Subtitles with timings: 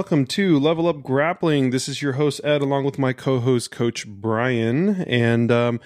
[0.00, 1.72] Welcome to Level Up Grappling.
[1.72, 5.02] This is your host, Ed, along with my co host, Coach Bryan.
[5.02, 5.78] And um,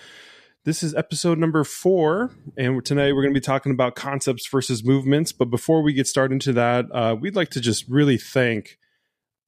[0.64, 2.30] this is episode number four.
[2.56, 5.32] And tonight we're going to be talking about concepts versus movements.
[5.32, 8.78] But before we get started into that, uh, we'd like to just really thank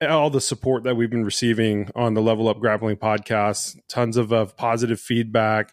[0.03, 3.77] all the support that we've been receiving on the Level Up Grappling podcast.
[3.89, 5.73] Tons of, of positive feedback.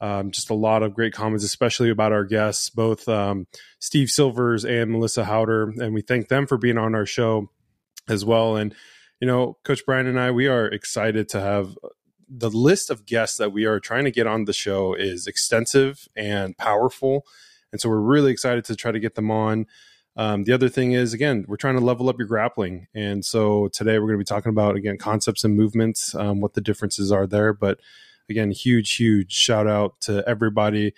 [0.00, 3.48] Um, just a lot of great comments, especially about our guests, both um,
[3.80, 5.76] Steve Silvers and Melissa Howder.
[5.80, 7.50] And we thank them for being on our show
[8.08, 8.56] as well.
[8.56, 8.74] And,
[9.20, 11.76] you know, Coach Bryan and I, we are excited to have
[12.28, 16.08] the list of guests that we are trying to get on the show is extensive
[16.14, 17.24] and powerful.
[17.72, 19.66] And so we're really excited to try to get them on.
[20.16, 22.88] Um, the other thing is, again, we're trying to level up your grappling.
[22.94, 26.54] And so today we're going to be talking about, again, concepts and movements, um, what
[26.54, 27.52] the differences are there.
[27.52, 27.78] But
[28.28, 30.92] again, huge, huge shout out to everybody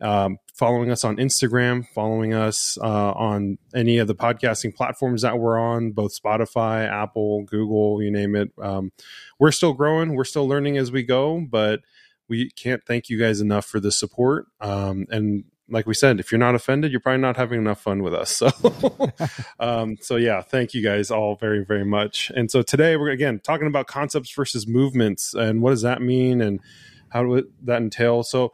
[0.00, 5.38] um, following us on Instagram, following us uh, on any of the podcasting platforms that
[5.38, 8.50] we're on, both Spotify, Apple, Google, you name it.
[8.60, 8.92] Um,
[9.38, 11.80] we're still growing, we're still learning as we go, but
[12.28, 14.46] we can't thank you guys enough for the support.
[14.60, 18.02] Um, and like we said, if you're not offended, you're probably not having enough fun
[18.02, 18.42] with us.
[18.52, 19.12] So,
[19.60, 22.30] um, so yeah, thank you guys all very, very much.
[22.34, 26.40] And so today we're again talking about concepts versus movements and what does that mean
[26.40, 26.60] and
[27.08, 28.22] how do that entail.
[28.22, 28.52] So,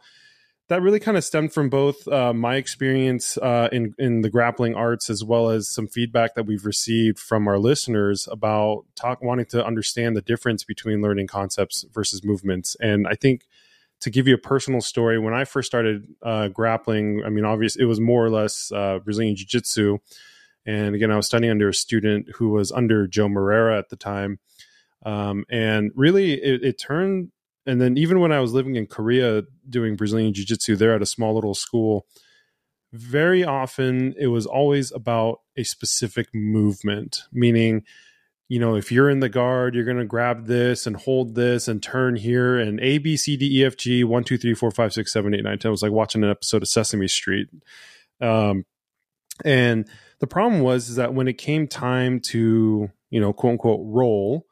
[0.69, 4.75] that really kind of stemmed from both uh, my experience uh, in in the grappling
[4.75, 9.45] arts as well as some feedback that we've received from our listeners about talk wanting
[9.45, 12.75] to understand the difference between learning concepts versus movements.
[12.79, 13.45] And I think
[14.01, 17.83] to give you a personal story, when I first started uh, grappling, I mean, obviously
[17.83, 19.97] it was more or less uh, Brazilian Jiu Jitsu.
[20.65, 23.95] And again, I was studying under a student who was under Joe Moreira at the
[23.95, 24.39] time.
[25.05, 27.31] Um, and really, it, it turned
[27.65, 31.01] and then even when I was living in Korea doing Brazilian Jiu Jitsu there at
[31.01, 32.05] a small little school,
[32.91, 37.83] very often it was always about a specific movement, meaning,
[38.49, 41.67] you know, if you're in the guard, you're going to grab this and hold this
[41.67, 44.71] and turn here and A, B, C, D, E, F, G, 1, 2, 3, 4,
[44.71, 45.69] 5, 6, 7, 8, 9, 10.
[45.69, 47.47] It was like watching an episode of Sesame Street.
[48.21, 48.65] Um,
[49.43, 53.81] and the problem was is that when it came time to, you know, quote unquote
[53.83, 54.45] roll,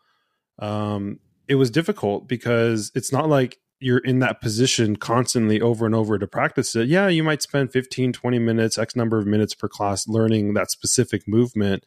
[0.59, 5.95] um, it was difficult because it's not like you're in that position constantly over and
[5.95, 6.87] over to practice it.
[6.87, 10.69] Yeah, you might spend 15, 20 minutes, X number of minutes per class learning that
[10.69, 11.83] specific movement.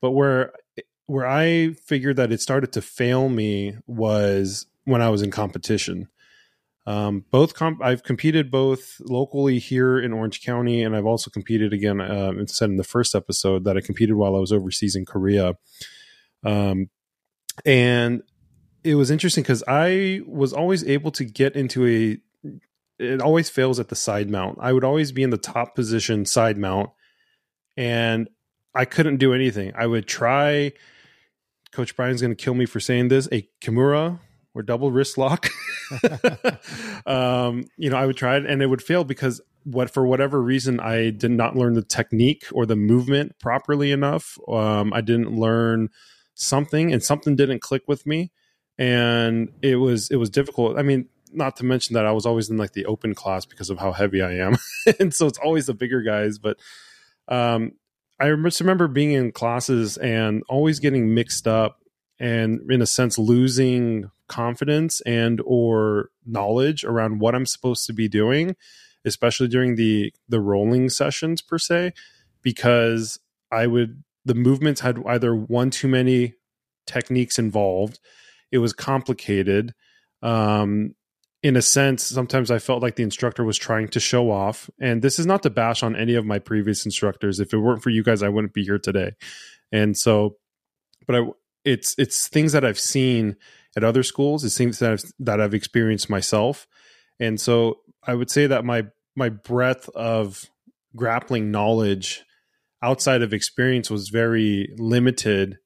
[0.00, 0.52] But where
[1.06, 6.08] where I figured that it started to fail me was when I was in competition.
[6.86, 11.72] Um, both comp- I've competed both locally here in Orange County, and I've also competed
[11.72, 12.00] again.
[12.00, 15.54] Uh, said in the first episode that I competed while I was overseas in Korea.
[16.44, 16.90] Um,
[17.64, 18.22] and
[18.84, 22.18] it was interesting because I was always able to get into a.
[23.02, 24.58] It always fails at the side mount.
[24.60, 26.90] I would always be in the top position side mount,
[27.76, 28.28] and
[28.74, 29.72] I couldn't do anything.
[29.74, 30.72] I would try.
[31.72, 33.26] Coach Bryan's going to kill me for saying this.
[33.32, 34.20] A kimura
[34.54, 35.48] or double wrist lock.
[37.06, 40.40] um, you know, I would try it and it would fail because what for whatever
[40.40, 44.38] reason I did not learn the technique or the movement properly enough.
[44.46, 45.88] Um, I didn't learn
[46.34, 48.30] something and something didn't click with me
[48.78, 50.78] and it was it was difficult.
[50.78, 53.70] I mean, not to mention that I was always in like the open class because
[53.70, 54.56] of how heavy I am,
[55.00, 56.38] and so it's always the bigger guys.
[56.38, 56.58] But
[57.28, 57.72] um,
[58.20, 61.80] I just remember being in classes and always getting mixed up,
[62.18, 68.08] and in a sense losing confidence and or knowledge around what I'm supposed to be
[68.08, 68.56] doing,
[69.04, 71.92] especially during the the rolling sessions per se,
[72.42, 73.18] because
[73.52, 76.34] I would the movements had either one too many
[76.86, 77.98] techniques involved
[78.54, 79.74] it was complicated.
[80.22, 80.94] Um,
[81.42, 84.70] in a sense, sometimes I felt like the instructor was trying to show off.
[84.80, 87.40] And this is not to bash on any of my previous instructors.
[87.40, 89.10] If it weren't for you guys, I wouldn't be here today.
[89.72, 90.36] And so,
[91.04, 91.26] but I,
[91.64, 93.36] it's it's things that I've seen
[93.76, 94.44] at other schools.
[94.44, 96.68] It's things that I've, that I've experienced myself.
[97.18, 98.84] And so, I would say that my
[99.16, 100.48] my breadth of
[100.94, 102.22] grappling knowledge
[102.82, 105.58] outside of experience was very limited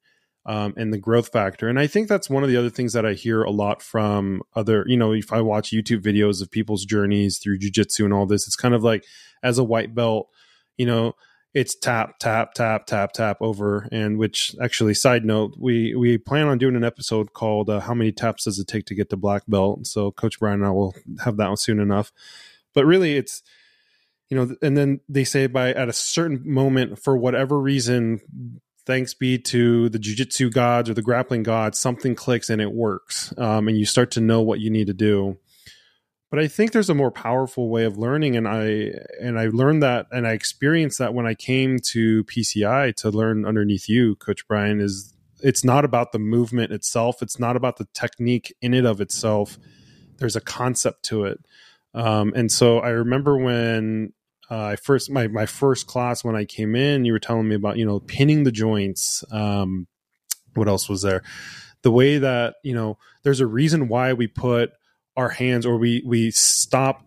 [0.49, 1.69] um, and the growth factor.
[1.69, 4.41] And I think that's one of the other things that I hear a lot from
[4.55, 8.25] other, you know, if I watch YouTube videos of people's journeys through jujitsu and all
[8.25, 9.05] this, it's kind of like
[9.43, 10.27] as a white belt,
[10.75, 11.13] you know,
[11.53, 13.87] it's tap, tap, tap, tap, tap over.
[13.91, 17.93] And which actually, side note, we we plan on doing an episode called uh, "How
[17.93, 20.71] many taps does it take to get to black belt?" So Coach Bryan and I
[20.71, 22.11] will have that one soon enough.
[22.73, 23.43] But really, it's
[24.29, 28.21] you know, and then they say by at a certain moment, for whatever reason,
[28.89, 33.31] thanks be to the jujitsu gods or the grappling gods, something clicks and it works.
[33.37, 35.37] Um, and you start to know what you need to do.
[36.31, 39.83] but I think there's a more powerful way of learning, and I and I learned
[39.83, 44.47] that, and I experienced that when I came to PCI to learn underneath you, Coach
[44.47, 44.79] Bryan.
[44.79, 49.01] Is it's not about the movement itself; it's not about the technique in it of
[49.01, 49.59] itself.
[50.17, 51.39] There's a concept to it,
[51.93, 54.13] um, and so I remember when
[54.49, 57.55] uh, I first my my first class when I came in, you were telling me
[57.55, 59.23] about you know pinning the joints.
[59.31, 59.87] Um,
[60.55, 61.23] what else was there?
[61.83, 64.71] The way that you know, there's a reason why we put
[65.15, 67.05] our hands or we we stop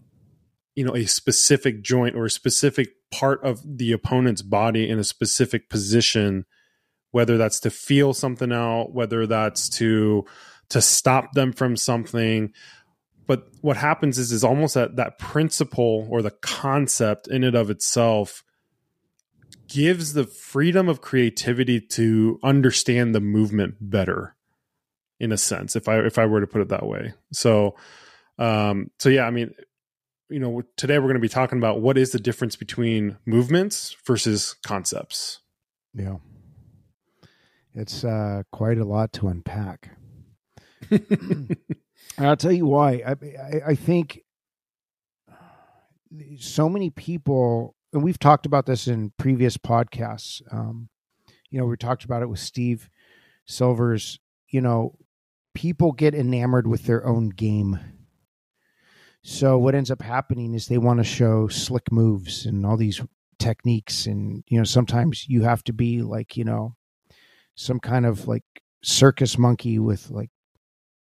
[0.74, 5.04] you know a specific joint or a specific part of the opponent's body in a
[5.04, 6.44] specific position
[7.10, 10.24] whether that's to feel something out whether that's to
[10.68, 12.52] to stop them from something
[13.26, 17.70] but what happens is is almost that that principle or the concept in and of
[17.70, 18.44] itself
[19.68, 24.36] gives the freedom of creativity to understand the movement better
[25.18, 27.74] in a sense if i if i were to put it that way so
[28.38, 29.54] um, so yeah, I mean,
[30.28, 33.96] you know, today we're going to be talking about what is the difference between movements
[34.04, 35.40] versus concepts.
[35.94, 36.16] Yeah,
[37.74, 39.90] it's uh, quite a lot to unpack.
[42.18, 43.02] I'll tell you why.
[43.06, 44.20] I, I, I think
[46.38, 50.42] so many people, and we've talked about this in previous podcasts.
[50.52, 50.88] Um,
[51.50, 52.88] you know, we talked about it with Steve
[53.46, 54.18] Silvers.
[54.48, 54.96] You know,
[55.54, 57.78] people get enamored with their own game
[59.22, 63.00] so what ends up happening is they want to show slick moves and all these
[63.38, 66.74] techniques and you know sometimes you have to be like, you know,
[67.54, 68.44] some kind of like
[68.82, 70.30] circus monkey with like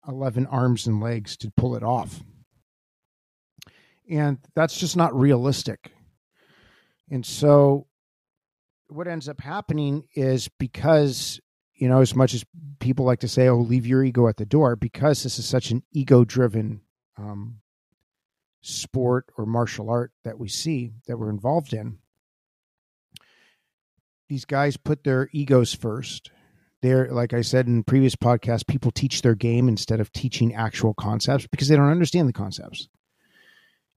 [0.08, 2.24] 11 arms and legs to pull it off.
[4.10, 5.92] And that's just not realistic.
[7.10, 7.88] And so
[8.90, 11.40] what ends up happening is because
[11.76, 12.46] you know as much as
[12.80, 15.72] people like to say oh leave your ego at the door because this is such
[15.72, 16.82] an ego driven
[17.18, 17.58] um,
[18.62, 21.98] sport or martial art that we see that we're involved in
[24.30, 26.32] these guys put their egos first
[26.82, 30.94] they're like i said in previous podcasts people teach their game instead of teaching actual
[30.94, 32.88] concepts because they don't understand the concepts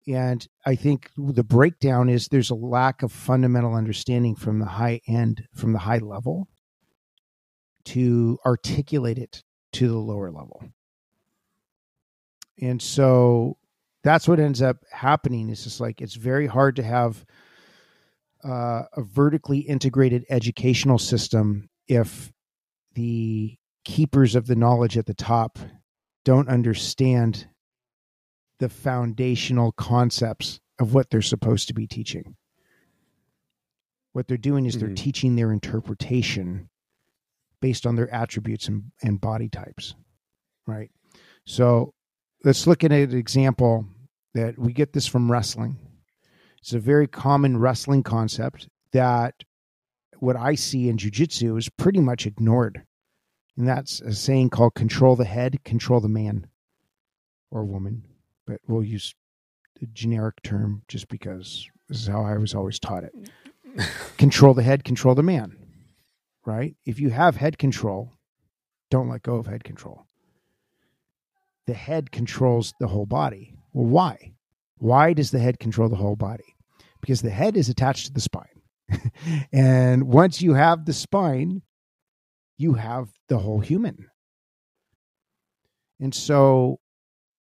[0.06, 5.00] and i think the breakdown is there's a lack of fundamental understanding from the high
[5.06, 6.48] end from the high level
[7.84, 9.42] to articulate it
[9.72, 10.62] to the lower level
[12.60, 13.56] and so
[14.02, 15.50] that's what ends up happening.
[15.50, 17.24] It's just like it's very hard to have
[18.44, 22.32] uh, a vertically integrated educational system if
[22.94, 25.58] the keepers of the knowledge at the top
[26.24, 27.46] don't understand
[28.58, 32.36] the foundational concepts of what they're supposed to be teaching.
[34.12, 34.86] What they're doing is mm-hmm.
[34.86, 36.68] they're teaching their interpretation
[37.60, 39.94] based on their attributes and, and body types,
[40.66, 40.90] right?
[41.46, 41.94] So
[42.44, 43.86] let's look at an example
[44.34, 45.76] that we get this from wrestling.
[46.60, 49.34] It's a very common wrestling concept that
[50.22, 52.82] what I see in jujitsu is pretty much ignored.
[53.56, 56.46] And that's a saying called control the head, control the man
[57.50, 58.02] or woman.
[58.46, 59.14] But we'll use
[59.78, 63.14] the generic term just because this is how I was always taught it.
[64.18, 65.56] control the head, control the man.
[66.46, 66.74] Right?
[66.86, 68.12] If you have head control,
[68.90, 70.06] don't let go of head control
[71.70, 73.54] the head controls the whole body.
[73.72, 74.32] Well, why?
[74.78, 76.56] Why does the head control the whole body?
[77.00, 78.59] Because the head is attached to the spine.
[79.52, 81.62] and once you have the spine,
[82.58, 84.08] you have the whole human.
[86.00, 86.80] And so,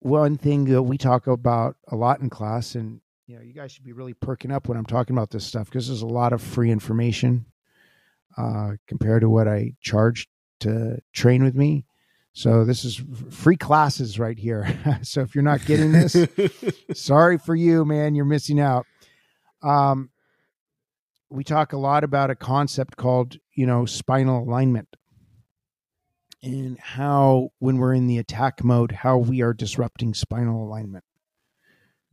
[0.01, 3.73] one thing that we talk about a lot in class, and you know, you guys
[3.73, 6.33] should be really perking up when I'm talking about this stuff because there's a lot
[6.33, 7.47] of free information
[8.37, 10.29] uh, compared to what I charge
[10.61, 11.85] to train with me.
[12.33, 14.79] So this is free classes right here.
[15.03, 16.17] so if you're not getting this,
[16.95, 18.15] sorry for you, man.
[18.15, 18.87] You're missing out.
[19.63, 20.11] Um,
[21.31, 24.89] we talk a lot about a concept called, you know, spinal alignment
[26.43, 31.05] and how when we're in the attack mode, how we are disrupting spinal alignment.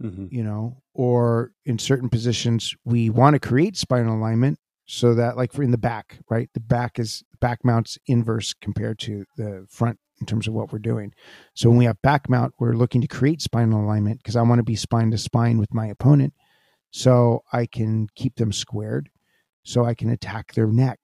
[0.01, 0.27] Mm-hmm.
[0.29, 5.53] You know, or in certain positions, we want to create spinal alignment so that, like,
[5.53, 6.50] for in the back, right?
[6.53, 10.79] The back is back mounts inverse compared to the front in terms of what we're
[10.79, 11.13] doing.
[11.53, 14.60] So when we have back mount, we're looking to create spinal alignment because I want
[14.60, 16.34] to be spine to spine with my opponent
[16.95, 19.09] so I can keep them squared
[19.63, 20.97] so I can attack their neck.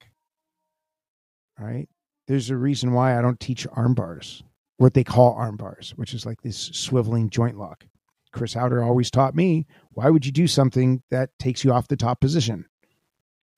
[1.60, 1.90] Right?
[2.28, 4.42] There's a reason why I don't teach arm bars,
[4.78, 7.84] what they call arm bars, which is like this swiveling joint lock.
[8.32, 11.98] Chris Haueter always taught me, why would you do something that takes you off the
[11.98, 12.68] top position?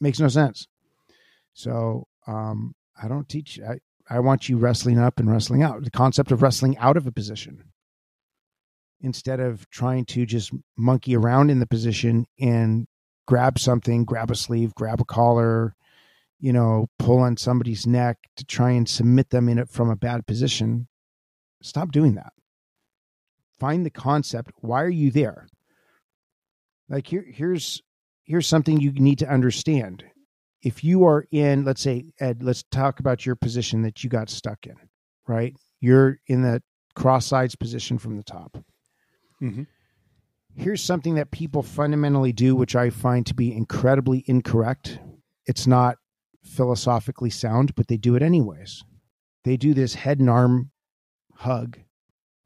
[0.02, 0.68] Makes no sense.
[1.54, 3.60] So um, I don't teach.
[3.60, 3.78] I,
[4.10, 5.84] I want you wrestling up and wrestling out.
[5.84, 7.64] The concept of wrestling out of a position.
[9.04, 12.88] Instead of trying to just monkey around in the position and
[13.28, 15.76] grab something, grab a sleeve, grab a collar,
[16.40, 19.96] you know, pull on somebody's neck to try and submit them in it from a
[19.96, 20.88] bad position.
[21.62, 22.34] Stop doing that.
[23.60, 24.52] Find the concept.
[24.62, 25.48] Why are you there?
[26.90, 27.82] Like here, here's
[28.24, 30.04] here's something you need to understand.
[30.62, 34.30] If you are in, let's say, Ed, let's talk about your position that you got
[34.30, 34.76] stuck in,
[35.28, 35.54] right?
[35.82, 36.62] You're in the
[36.96, 38.58] cross sides position from the top.
[39.44, 39.68] Mhm.
[40.56, 45.00] Here's something that people fundamentally do, which I find to be incredibly incorrect.
[45.46, 45.98] It's not
[46.44, 48.84] philosophically sound, but they do it anyways.
[49.44, 50.72] They do this head and arm
[51.36, 51.80] hug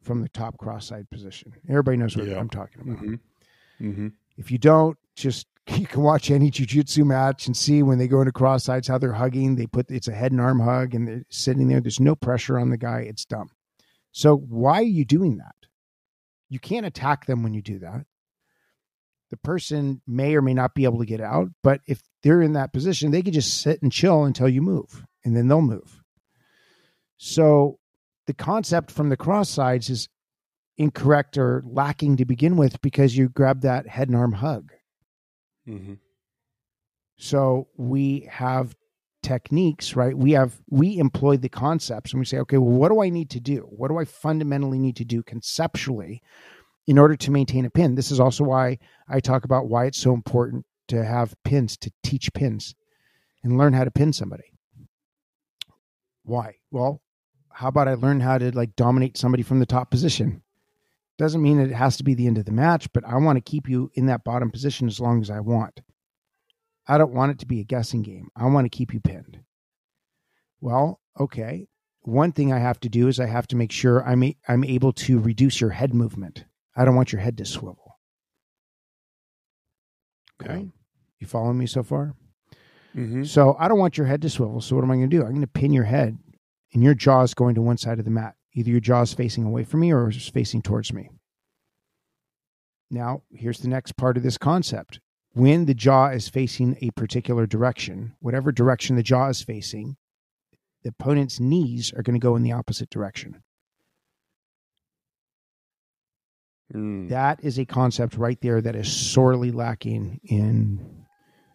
[0.01, 1.54] from the top cross side position.
[1.68, 2.39] Everybody knows what Yeah.
[2.39, 2.98] I'm talking about.
[3.04, 3.20] Mhm.
[3.82, 4.13] Mhm.
[4.38, 5.48] If you don't, just
[5.82, 8.98] you can watch any jujitsu match and see when they go into cross sides how
[8.98, 9.56] they're hugging.
[9.58, 11.82] They put it's a head and arm hug and they're sitting there.
[11.82, 13.01] There's no pressure on the guy.
[13.01, 13.50] It's dumb.
[14.13, 15.56] So why are you doing that?
[16.50, 18.06] You can't attack them when you do that.
[19.30, 22.54] The person may or may not be able to get out, but if they're in
[22.54, 26.01] that position, they could just sit and chill until you move, and then they'll move.
[27.18, 27.80] So
[28.25, 30.08] the concept from the cross sides is
[30.77, 34.72] incorrect or lacking to begin with because you grab that head and arm hug.
[35.68, 36.00] Mhm.
[37.18, 38.75] So we have
[39.27, 40.17] techniques, right?
[40.17, 43.29] We have we employ the concepts and we say, okay, well, what do I need
[43.31, 43.67] to do?
[43.69, 46.22] What do I fundamentally need to do conceptually
[46.88, 47.96] in order to maintain a pin?
[47.96, 48.79] This is also why
[49.10, 52.74] I talk about why it's so important to have pins, to teach pins
[53.43, 54.53] and learn how to pin somebody.
[56.24, 56.55] Why?
[56.72, 57.01] Well,
[57.51, 60.41] how about I learn how to like dominate somebody from the top position?
[61.17, 63.51] Doesn't mean it has to be the end of the match, but I want to
[63.51, 65.81] keep you in that bottom position as long as I want.
[66.88, 68.29] I don't want it to be a guessing game.
[68.36, 69.39] I want to keep you pinned.
[70.62, 71.67] Well, okay.
[72.01, 74.63] One thing I have to do is I have to make sure I'm a, I'm
[74.63, 76.46] able to reduce your head movement.
[76.75, 77.98] I don't want your head to swivel.
[80.41, 80.70] Okay.
[81.20, 82.13] You following me so far?
[82.96, 83.27] Mhm.
[83.27, 84.62] So I don't want your head to swivel.
[84.62, 85.24] So what am I going to do?
[85.24, 86.17] I'm going to pin your head
[86.74, 88.36] and your jaw is going to one side of the mat.
[88.53, 91.10] Either your jaw is facing away from me or it's facing towards me.
[92.89, 95.00] Now, here's the next part of this concept.
[95.38, 99.96] When the jaw is facing a particular direction, whatever direction the jaw is facing,
[100.82, 103.44] the opponent's knees are going to go in the opposite direction.
[106.74, 107.10] Mm.
[107.10, 111.06] That is a concept right there that is sorely lacking in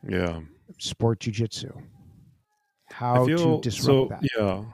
[0.09, 0.43] Yeah.
[0.79, 1.83] sport jujitsu.
[2.93, 4.07] How feel to disrupt so.
[4.11, 4.23] that.
[4.39, 4.65] Yeah,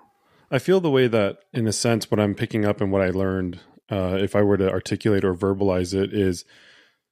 [0.50, 3.08] I feel the way that, in a sense, what I'm picking up and what I
[3.08, 3.60] learned,
[3.90, 6.44] uh, if I were to articulate or verbalize it, is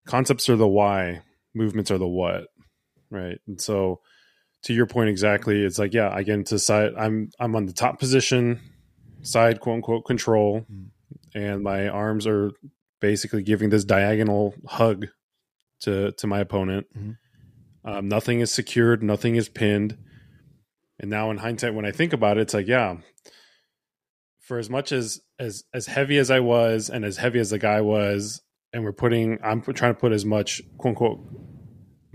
[0.04, 1.22] concepts are the why,
[1.56, 2.44] movements are the what,
[3.10, 3.38] right?
[3.48, 4.00] And so,
[4.64, 6.92] to your point exactly, it's like, yeah, I get into side.
[6.98, 8.60] I'm I'm on the top position,
[9.22, 10.86] side quote unquote control, Mm.
[11.34, 12.52] and my arms are
[13.00, 15.06] basically giving this diagonal hug
[15.80, 16.86] to to my opponent.
[16.96, 17.16] Mhm.
[17.84, 19.96] Um, nothing is secured, nothing is pinned.
[20.98, 22.96] And now in hindsight, when I think about it, it's like, yeah,
[24.40, 27.58] for as much as as as heavy as I was and as heavy as the
[27.58, 28.40] guy was,
[28.76, 31.20] and we're putting I'm trying to put as much quote unquote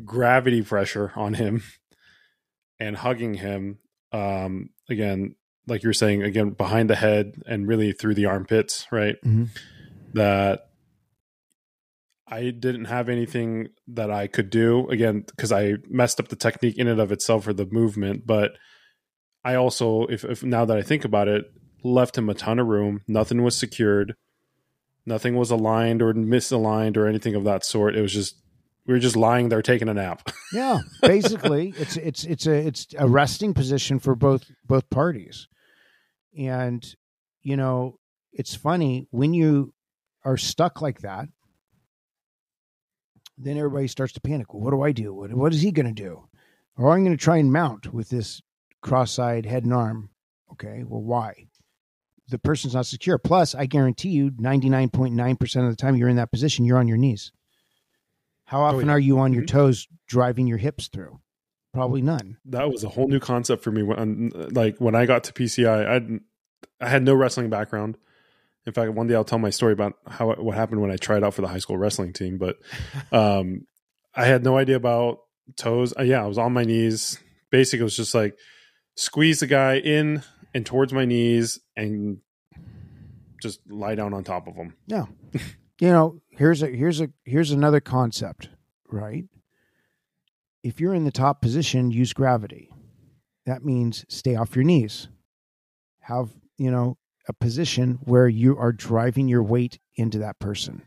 [0.05, 1.63] gravity pressure on him
[2.79, 3.79] and hugging him.
[4.11, 5.33] Um, again,
[5.65, 9.15] like you were saying, again, behind the head and really through the armpits, right?
[9.25, 9.49] Mhm.
[10.13, 10.67] That
[12.27, 16.77] I didn't have anything that I could do again because I messed up the technique
[16.77, 18.27] in and of itself for the movement.
[18.27, 18.51] But
[19.43, 21.45] I also, if, if now that I think about it,
[21.83, 23.01] left him a ton of room.
[23.07, 24.13] Nothing was secured.
[25.05, 27.95] Nothing was aligned or misaligned or anything of that sort.
[27.95, 28.35] It was just
[28.85, 30.29] we were just lying there taking a nap.
[30.53, 35.47] Yeah, basically, it's it's it's a it's a resting position for both both parties,
[36.37, 36.85] and
[37.41, 37.99] you know
[38.33, 39.73] it's funny when you
[40.25, 41.29] are stuck like that.
[43.37, 44.53] Then everybody starts to panic.
[44.53, 45.13] Well, what do I do?
[45.13, 46.27] What what is he going to do?
[46.75, 48.41] Or I'm going to try and mount with this
[48.81, 50.09] cross-side head and arm.
[50.51, 51.47] Okay, well, why?
[52.31, 53.17] The person's not secure.
[53.17, 56.31] Plus, I guarantee you, ninety nine point nine percent of the time you're in that
[56.31, 57.31] position, you're on your knees.
[58.45, 58.93] How often yeah.
[58.93, 59.47] are you on your Mhm.
[59.47, 61.19] toes driving your hips through?
[61.73, 62.37] Probably none.
[62.45, 65.85] that was a whole new concept for me when like when I got to PCI
[65.87, 66.19] I
[66.85, 67.97] I had no wrestling background.
[68.65, 71.23] In fact, one day I'll tell my story about how what happened when I tried
[71.23, 72.57] out for the high school wrestling team, but
[73.13, 73.65] um
[74.13, 75.19] I had no idea about
[75.55, 75.93] toes.
[75.97, 77.19] Uh, yeah, I was on my knees.
[77.51, 78.37] Basically, it was just like
[78.95, 80.23] squeeze the guy in
[80.53, 82.19] and towards my knees and
[83.41, 84.75] just lie down on top of them.
[84.87, 85.05] Yeah.
[85.79, 88.49] you know, here's a here's a here's another concept,
[88.89, 89.25] right?
[90.63, 92.69] If you're in the top position, use gravity.
[93.45, 95.07] That means stay off your knees.
[96.01, 100.83] Have, you know, a position where you are driving your weight into that person.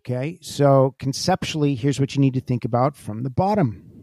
[0.00, 0.38] Okay.
[0.42, 3.93] So conceptually, here's what you need to think about from the bottom.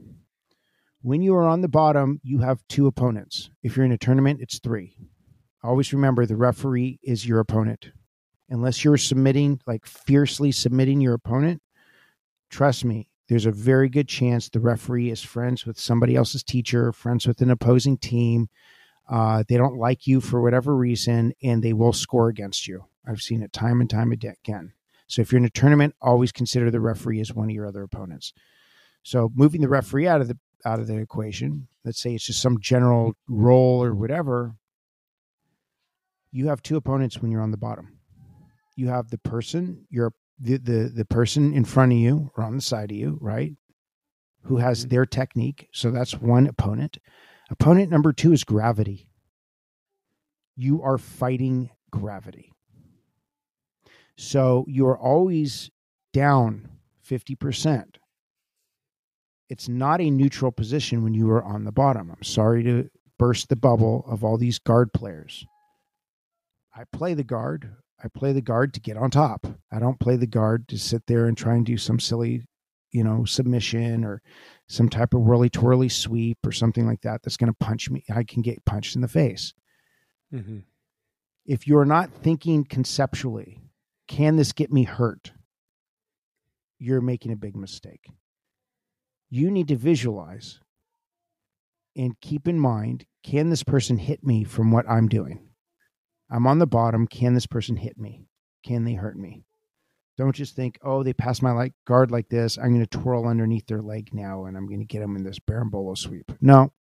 [1.04, 3.50] When you are on the bottom, you have two opponents.
[3.64, 4.96] If you're in a tournament, it's three.
[5.64, 7.92] Always remember the referee is your opponent.
[8.50, 11.64] Unless you're submitting, like fiercely submitting your opponent,
[12.52, 16.92] trust me, there's a very good chance the referee is friends with somebody else's teacher,
[16.92, 18.50] friends with an opposing team.
[19.10, 22.86] Uh, they don't like you for whatever reason, and they will score against you.
[23.08, 24.74] I've seen it time and time again.
[25.08, 27.82] So if you're in a tournament, always consider the referee as one of your other
[27.82, 28.34] opponents.
[29.02, 32.42] So moving the referee out of the out of the equation, let's say it's just
[32.42, 34.56] some general role or whatever,
[36.32, 37.98] you have two opponents when you're on the bottom.
[38.76, 42.56] You have the person, your the, the the person in front of you or on
[42.56, 43.54] the side of you, right?
[44.44, 44.90] Who has mm-hmm.
[44.90, 45.70] their technique.
[45.72, 46.98] So that's one opponent.
[47.50, 49.10] Opponent number two is gravity.
[50.56, 52.54] You are fighting gravity.
[54.16, 55.70] So you're always
[56.14, 56.70] down
[57.08, 57.96] 50%
[59.52, 62.10] it's not a neutral position when you are on the bottom.
[62.10, 62.90] I'm sorry to
[63.20, 65.46] burst the bubble of all these guard players.
[66.74, 67.70] I play the guard.
[68.02, 69.46] I play the guard to get on top.
[69.70, 72.44] I don't play the guard to sit there and try and do some silly,
[72.94, 74.22] you know, submission or
[74.70, 78.06] some type of whirly twirly sweep or something like that that's going to punch me.
[78.10, 79.54] I can get punched in the face.
[80.34, 80.60] Mm-hmm.
[81.46, 83.60] If you're not thinking conceptually,
[84.08, 85.34] can this get me hurt?
[86.80, 88.08] You're making a big mistake
[89.32, 90.60] you need to visualize
[91.96, 95.48] and keep in mind can this person hit me from what I'm doing?
[96.30, 97.08] I'm on the bottom.
[97.08, 98.26] Can this person hit me?
[98.66, 99.44] Can they hurt me?
[100.18, 102.58] Don't just think, oh, they passed my like guard like this.
[102.58, 105.24] I'm going to twirl underneath their leg now and I'm going to get them in
[105.24, 106.32] this berimbolo sweep.
[106.42, 106.74] No.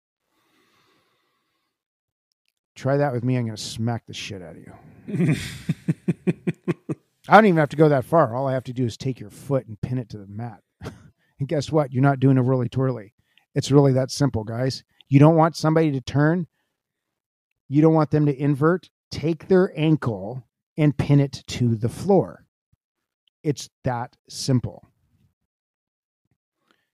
[2.75, 3.37] Try that with me.
[3.37, 4.73] I'm going to smack the shit out of you.
[7.29, 8.35] I don't even have to go that far.
[8.35, 10.61] All I have to do is take your foot and pin it to the mat.
[11.39, 11.93] And guess what?
[11.93, 13.15] You're not doing a really twirly.
[13.55, 14.85] It's really that simple, guys.
[15.09, 16.47] You don't want somebody to turn.
[17.69, 18.91] You don't want them to invert.
[19.11, 20.45] Take their ankle
[20.77, 22.45] and pin it to the floor.
[23.43, 24.89] It's that simple.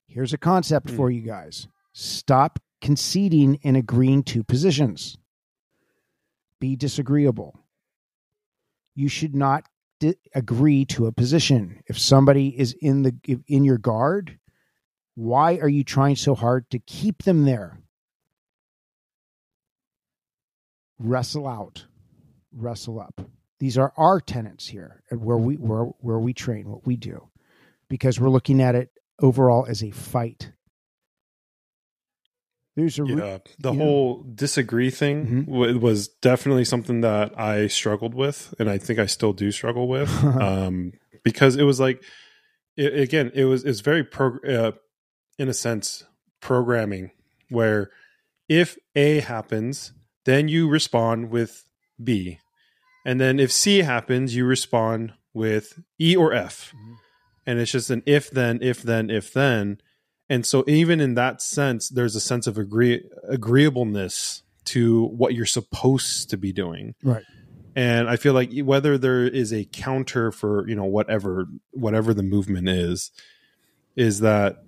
[0.07, 1.17] Here's a concept for hmm.
[1.17, 5.17] you guys stop conceding and agreeing to positions.
[6.61, 7.59] Be disagreeable.
[8.95, 9.67] You should not
[10.35, 11.83] agree to a position.
[11.87, 13.15] If somebody is in the
[13.47, 14.39] in your guard,
[15.15, 17.79] why are you trying so hard to keep them there?
[20.99, 21.87] Wrestle out,
[22.53, 23.21] wrestle up.
[23.61, 27.29] These are our tenants here, and where we where where we train, what we do,
[27.89, 28.91] because we're looking at it
[29.21, 30.53] overall as a fight
[32.77, 34.31] there's a yeah, the whole know.
[34.35, 35.53] disagree thing mm-hmm.
[35.53, 39.87] w- was definitely something that I struggled with, and I think I still do struggle
[39.87, 42.03] with, um, because it was like,
[42.77, 44.73] it, again, it was it's very pro, uh,
[45.39, 46.05] in a sense,
[46.41, 47.13] programming
[47.49, 47.91] where
[48.49, 49.93] if A happens,
[50.25, 51.65] then you respond with
[52.03, 52.41] B,
[53.07, 56.95] and then if C happens, you respond with E or F, mm-hmm.
[57.47, 59.79] and it's just an if then if then if then
[60.29, 65.47] and so even in that sense there's a sense of agree agreeableness to what you're
[65.47, 66.95] supposed to be doing.
[67.03, 67.23] Right.
[67.77, 72.23] And i feel like whether there is a counter for you know whatever whatever the
[72.23, 73.11] movement is
[73.97, 74.65] is that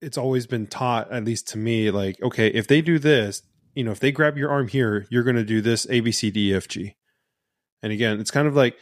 [0.00, 3.42] it's always been taught at least to me like okay if they do this
[3.74, 6.12] you know if they grab your arm here you're going to do this a b
[6.12, 6.94] c d e f g.
[7.82, 8.76] And again it's kind of like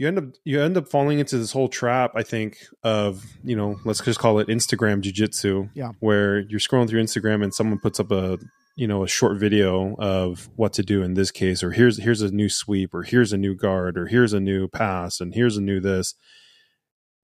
[0.00, 3.54] you end up you end up falling into this whole trap i think of you
[3.54, 5.90] know let's just call it instagram jiu-jitsu yeah.
[6.00, 8.38] where you're scrolling through instagram and someone puts up a
[8.76, 12.22] you know a short video of what to do in this case or here's here's
[12.22, 15.58] a new sweep or here's a new guard or here's a new pass and here's
[15.58, 16.14] a new this.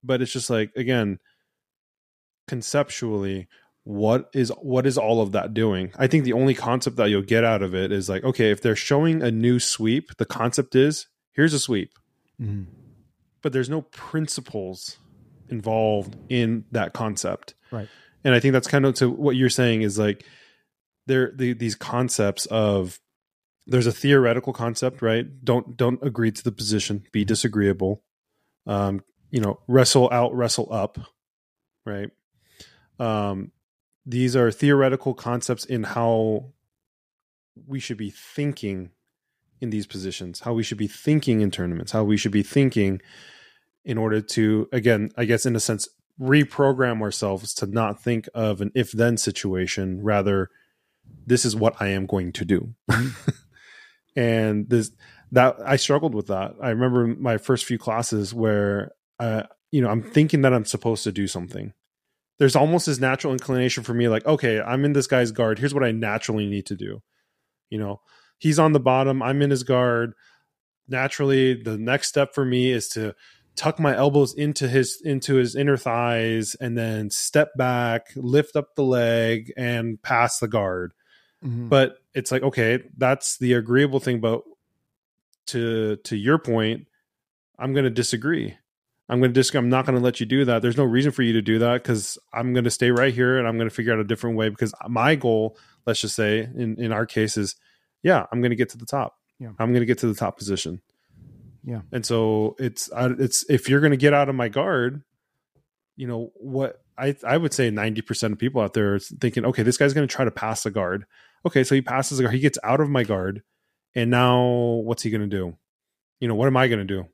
[0.04, 1.18] But it's just like again
[2.46, 3.48] conceptually
[3.84, 5.92] what is what is all of that doing?
[5.96, 8.60] I think the only concept that you'll get out of it is like okay if
[8.60, 11.90] they're showing a new sweep the concept is here's a sweep
[12.40, 12.64] Mm-hmm.
[13.42, 14.98] But there's no principles
[15.48, 17.54] involved in that concept.
[17.70, 17.88] Right.
[18.24, 20.24] And I think that's kind of to what you're saying is like
[21.06, 22.98] there the, these concepts of
[23.66, 25.26] there's a theoretical concept, right?
[25.44, 28.02] Don't don't agree to the position, be disagreeable.
[28.66, 30.98] Um, you know, wrestle out, wrestle up,
[31.84, 32.10] right?
[32.98, 33.52] Um,
[34.04, 36.52] these are theoretical concepts in how
[37.66, 38.90] we should be thinking
[39.60, 43.00] in these positions, how we should be thinking in tournaments, how we should be thinking
[43.84, 45.88] in order to, again, I guess in a sense,
[46.20, 50.50] reprogram ourselves to not think of an if then situation, rather,
[51.26, 52.74] this is what I am going to do.
[54.16, 54.90] and this,
[55.32, 56.54] that I struggled with that.
[56.62, 61.04] I remember my first few classes where uh, you know, I'm thinking that I'm supposed
[61.04, 61.72] to do something.
[62.38, 65.58] There's almost this natural inclination for me, like, okay, I'm in this guy's guard.
[65.58, 67.02] Here's what I naturally need to do.
[67.70, 68.00] You know,
[68.38, 69.22] he's on the bottom.
[69.22, 70.12] I'm in his guard.
[70.88, 73.14] Naturally, the next step for me is to
[73.56, 78.74] tuck my elbows into his into his inner thighs and then step back, lift up
[78.76, 80.92] the leg, and pass the guard.
[81.44, 81.68] Mm-hmm.
[81.68, 84.20] But it's like, okay, that's the agreeable thing.
[84.20, 84.42] But
[85.48, 86.86] to to your point,
[87.58, 88.56] I'm going to disagree.
[89.08, 90.62] I'm going to dis- I'm not going to let you do that.
[90.62, 93.38] There's no reason for you to do that because I'm going to stay right here
[93.38, 96.40] and I'm going to figure out a different way because my goal, let's just say
[96.40, 97.56] in in our case is,
[98.06, 99.16] yeah, I'm going to get to the top.
[99.40, 99.48] Yeah.
[99.58, 100.80] I'm going to get to the top position.
[101.64, 101.80] Yeah.
[101.90, 105.02] And so it's it's if you're going to get out of my guard,
[105.96, 109.64] you know what I I would say 90% of people out there are thinking, okay,
[109.64, 111.04] this guy's going to try to pass the guard.
[111.44, 112.34] Okay, so he passes the guard.
[112.34, 113.42] He gets out of my guard,
[113.96, 114.40] and now
[114.84, 115.56] what's he going to do?
[116.20, 117.08] You know, what am I going to do?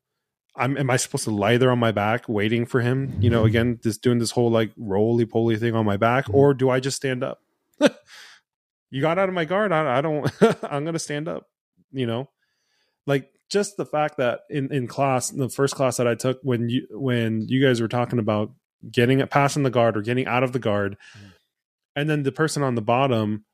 [0.55, 3.17] I'm am I supposed to lie there on my back waiting for him?
[3.19, 6.37] You know, again, just doing this whole like roly poly thing on my back, mm-hmm.
[6.37, 7.41] or do I just stand up?
[8.93, 9.73] you got out of my guard.
[9.73, 10.31] I, I don't.
[10.63, 11.49] I'm going to stand up.
[11.93, 12.29] You know,
[13.07, 16.69] like just the fact that in in class, the first class that I took, when
[16.69, 18.53] you when you guys were talking about
[18.89, 21.29] getting it passing the guard or getting out of the guard, mm-hmm.
[21.97, 23.47] and then the person on the bottom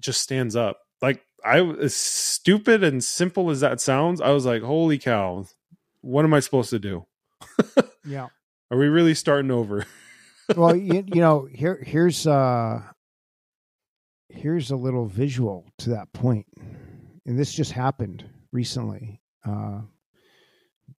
[0.00, 0.80] just stands up.
[1.02, 5.46] Like I, as stupid and simple as that sounds, I was like, "Holy cow!
[6.00, 7.06] What am I supposed to do?"
[8.04, 8.28] yeah.
[8.70, 9.86] Are we really starting over?
[10.56, 12.82] well, you, you know, here here's uh
[14.28, 16.46] here's a little visual to that point,
[17.26, 19.20] and this just happened recently.
[19.46, 19.80] Uh,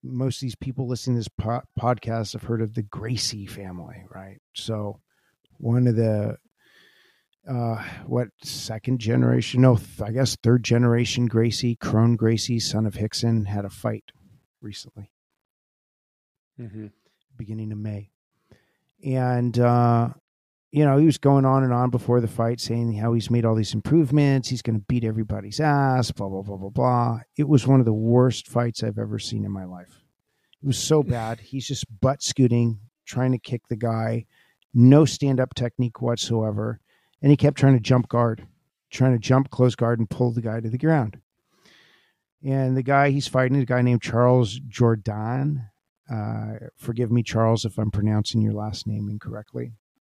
[0.02, 4.04] most of these people listening to this po- podcast have heard of the Gracie family,
[4.14, 4.38] right?
[4.54, 5.00] So,
[5.58, 6.36] one of the
[7.48, 9.62] uh, what second generation?
[9.62, 14.04] No, th- I guess third generation Gracie, Kron Gracie, son of Rickson, had a fight
[14.60, 15.10] recently,
[16.60, 16.86] mm-hmm.
[17.36, 18.10] beginning of May,
[19.04, 20.10] and uh,
[20.72, 23.44] you know, he was going on and on before the fight saying how he's made
[23.44, 24.48] all these improvements.
[24.48, 27.20] He's going to beat everybody's ass, blah, blah, blah, blah, blah.
[27.36, 30.04] It was one of the worst fights I've ever seen in my life.
[30.62, 31.40] It was so bad.
[31.40, 34.26] He's just butt scooting, trying to kick the guy,
[34.72, 36.80] no stand up technique whatsoever.
[37.20, 38.46] And he kept trying to jump guard,
[38.90, 41.18] trying to jump close guard and pull the guy to the ground.
[42.44, 45.66] And the guy he's fighting is a guy named Charles Jordan.
[46.10, 49.72] Uh, forgive me, Charles, if I'm pronouncing your last name incorrectly.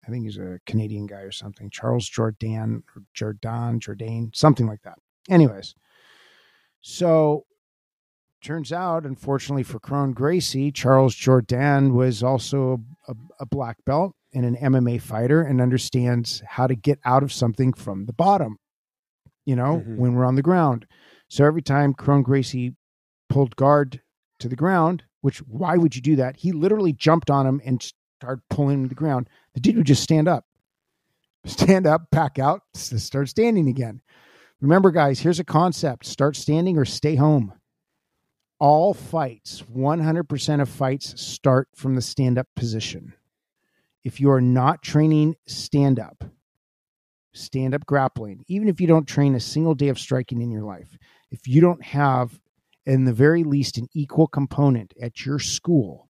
[0.07, 1.71] I think he's a Canadian guy or something.
[1.71, 4.99] Charles Jordan, or Jordan, Jourdain, something like that.
[5.29, 5.75] Anyways,
[6.81, 7.47] so
[8.43, 14.45] turns out, unfortunately for Kron Gracie, Charles Jordan was also a, a, black belt and
[14.45, 18.59] an MMA fighter and understands how to get out of something from the bottom,
[19.47, 19.97] you know, mm-hmm.
[19.97, 20.87] when we're on the ground.
[21.29, 22.75] So every time Kron Gracie
[23.31, 24.03] pulled guard
[24.41, 26.37] to the ground, which why would you do that?
[26.37, 27.81] He literally jumped on him and
[28.21, 29.29] started pulling him to the ground.
[29.55, 30.47] The dude would just stand up,
[31.45, 34.01] stand up, back out, start standing again.
[34.61, 37.53] Remember, guys, here's a concept start standing or stay home.
[38.61, 43.13] All fights, 100% of fights start from the stand up position.
[44.05, 46.25] If you are not training stand up,
[47.33, 50.63] stand up grappling, even if you don't train a single day of striking in your
[50.63, 50.97] life,
[51.31, 52.41] if you don't have,
[52.87, 56.09] in the very least, an equal component at your school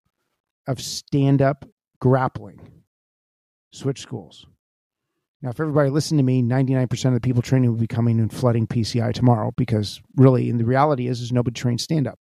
[0.67, 1.65] of stand up
[2.05, 2.61] grappling,
[3.73, 4.45] switch schools.
[5.41, 8.31] Now, if everybody listened to me, 99% of the people training will be coming and
[8.31, 12.19] flooding PCI tomorrow because really, and the reality is, is nobody trains stand up.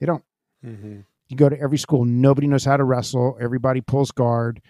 [0.00, 0.24] They don't.
[0.66, 1.02] Mm-hmm.
[1.28, 3.38] You go to every school, nobody knows how to wrestle.
[3.40, 4.60] Everybody pulls guard.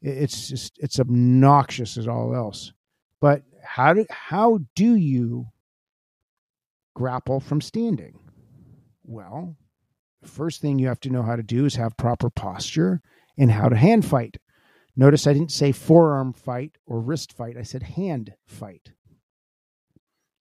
[0.00, 2.72] It's just, it's obnoxious as all else.
[3.20, 5.46] But how do, how do you
[6.96, 8.18] grapple from standing?
[9.04, 9.54] Well,
[10.24, 13.00] first thing you have to know how to do is have proper posture
[13.38, 14.36] and how to hand fight.
[14.94, 18.92] Notice I didn't say forearm fight or wrist fight, I said hand fight.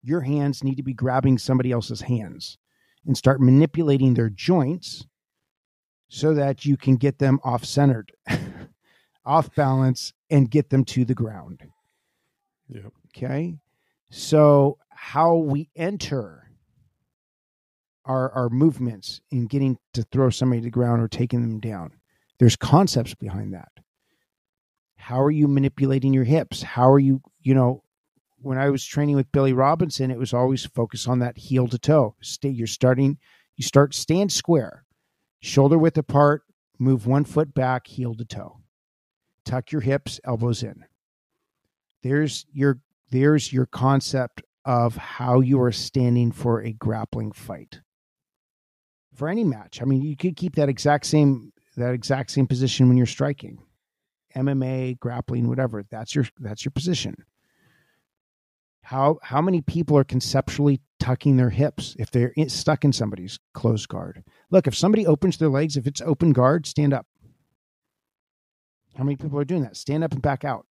[0.03, 2.57] Your hands need to be grabbing somebody else's hands
[3.05, 5.07] and start manipulating their joints
[6.09, 8.13] so that you can get them off centered,
[9.27, 11.63] off balance, and get them to the ground.
[12.69, 12.93] Yep.
[13.09, 13.57] Okay.
[14.11, 16.51] So, how we enter
[18.07, 21.98] our, our movements in getting to throw somebody to the ground or taking them down
[22.39, 23.73] there's concepts behind that.
[24.97, 26.63] How are you manipulating your hips?
[26.63, 27.83] How are you, you know,
[28.41, 31.79] when I was training with Billy Robinson, it was always focus on that heel to
[31.79, 32.15] toe.
[32.21, 33.19] Stay, you're starting,
[33.57, 34.85] you start stand square,
[35.41, 36.43] shoulder width apart,
[36.79, 38.61] move one foot back, heel to toe.
[39.45, 40.85] Tuck your hips, elbows in.
[42.03, 47.81] There's your there's your concept of how you are standing for a grappling fight.
[49.15, 49.81] For any match.
[49.81, 53.59] I mean, you could keep that exact same that exact same position when you're striking.
[54.37, 55.85] MMA, grappling, whatever.
[55.91, 57.25] That's your that's your position.
[58.83, 63.39] How how many people are conceptually tucking their hips if they're in, stuck in somebody's
[63.55, 64.23] closed guard?
[64.51, 67.07] Look, if somebody opens their legs, if it's open guard, stand up.
[68.97, 69.77] How many people are doing that?
[69.77, 70.67] Stand up and back out.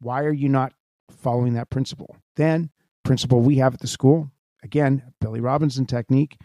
[0.00, 0.72] Why are you not
[1.10, 2.16] following that principle?
[2.36, 2.70] Then,
[3.04, 4.30] principle we have at the school,
[4.62, 6.38] again, Billy Robinson technique,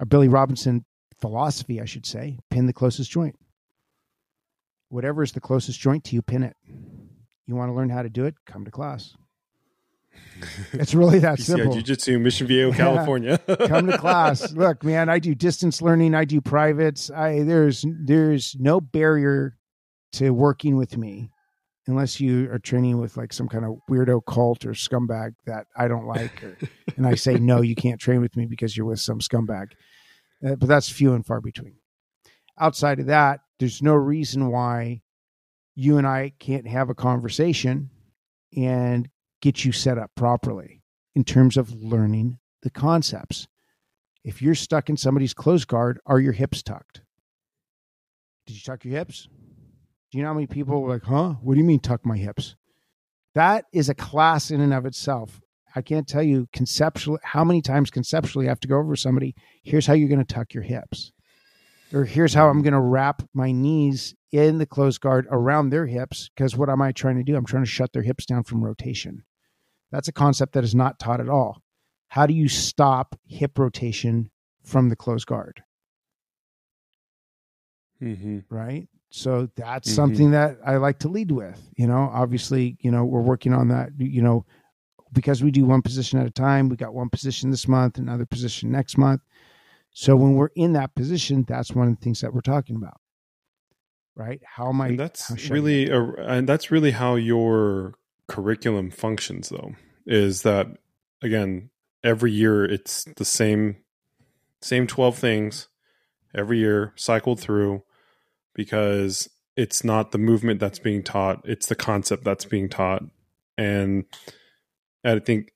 [0.00, 0.84] or Billy Robinson
[1.22, 3.36] philosophy, I should say, pin the closest joint.
[4.90, 6.56] Whatever is the closest joint to you, pin it.
[7.46, 8.34] You want to learn how to do it?
[8.44, 9.14] Come to class.
[10.72, 11.72] It's really that simple.
[11.72, 13.38] Jiu-Jitsu, Mission Viejo, California.
[13.66, 14.52] Come to class.
[14.54, 16.14] Look, man, I do distance learning.
[16.14, 17.10] I do privates.
[17.10, 19.56] I there's there's no barrier
[20.14, 21.30] to working with me
[21.86, 25.88] unless you are training with like some kind of weirdo cult or scumbag that I
[25.88, 26.58] don't like, or,
[26.96, 29.68] and I say no, you can't train with me because you're with some scumbag.
[30.44, 31.76] Uh, but that's few and far between.
[32.58, 35.02] Outside of that, there's no reason why
[35.74, 37.90] you and I can't have a conversation
[38.56, 39.08] and
[39.40, 40.82] get you set up properly
[41.14, 43.46] in terms of learning the concepts.
[44.24, 47.02] If you're stuck in somebody's close guard, are your hips tucked?
[48.46, 49.28] Did you tuck your hips?
[50.10, 51.34] Do you know how many people were like, huh?
[51.42, 52.54] What do you mean tuck my hips?
[53.34, 55.40] That is a class in and of itself.
[55.74, 59.34] I can't tell you conceptually how many times conceptually I have to go over somebody.
[59.62, 61.12] Here's how you're going to tuck your hips,
[61.92, 65.86] or here's how I'm going to wrap my knees in the closed guard around their
[65.86, 66.30] hips.
[66.34, 67.36] Because what am I trying to do?
[67.36, 69.24] I'm trying to shut their hips down from rotation.
[69.90, 71.62] That's a concept that is not taught at all.
[72.08, 74.30] How do you stop hip rotation
[74.62, 75.62] from the closed guard?
[78.02, 78.40] Mm-hmm.
[78.50, 78.88] Right.
[79.10, 79.94] So that's Mhm.
[79.94, 81.70] something that I like to lead with.
[81.76, 83.90] You know, obviously, you know, we're working on that.
[83.98, 84.46] You know,
[85.12, 86.68] because we do one position at a time.
[86.68, 89.20] We got one position this month, another position next month.
[89.90, 92.98] So when we're in that position, that's one of the things that we're talking about.
[94.14, 94.40] Right?
[94.44, 94.88] How am I?
[94.88, 97.94] and that's should I- really a, and that's really how your
[98.28, 99.74] curriculum functions though
[100.06, 100.66] is that
[101.22, 101.68] again
[102.02, 103.76] every year it's the same
[104.60, 105.68] same 12 things
[106.34, 107.82] every year cycled through
[108.54, 113.02] because it's not the movement that's being taught it's the concept that's being taught
[113.58, 114.04] and
[115.04, 115.52] i think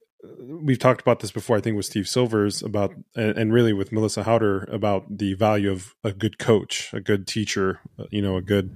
[0.48, 4.22] we've talked about this before i think with steve silvers about and, really with melissa
[4.24, 7.80] howder about the value of a good coach a good teacher
[8.10, 8.74] you know a good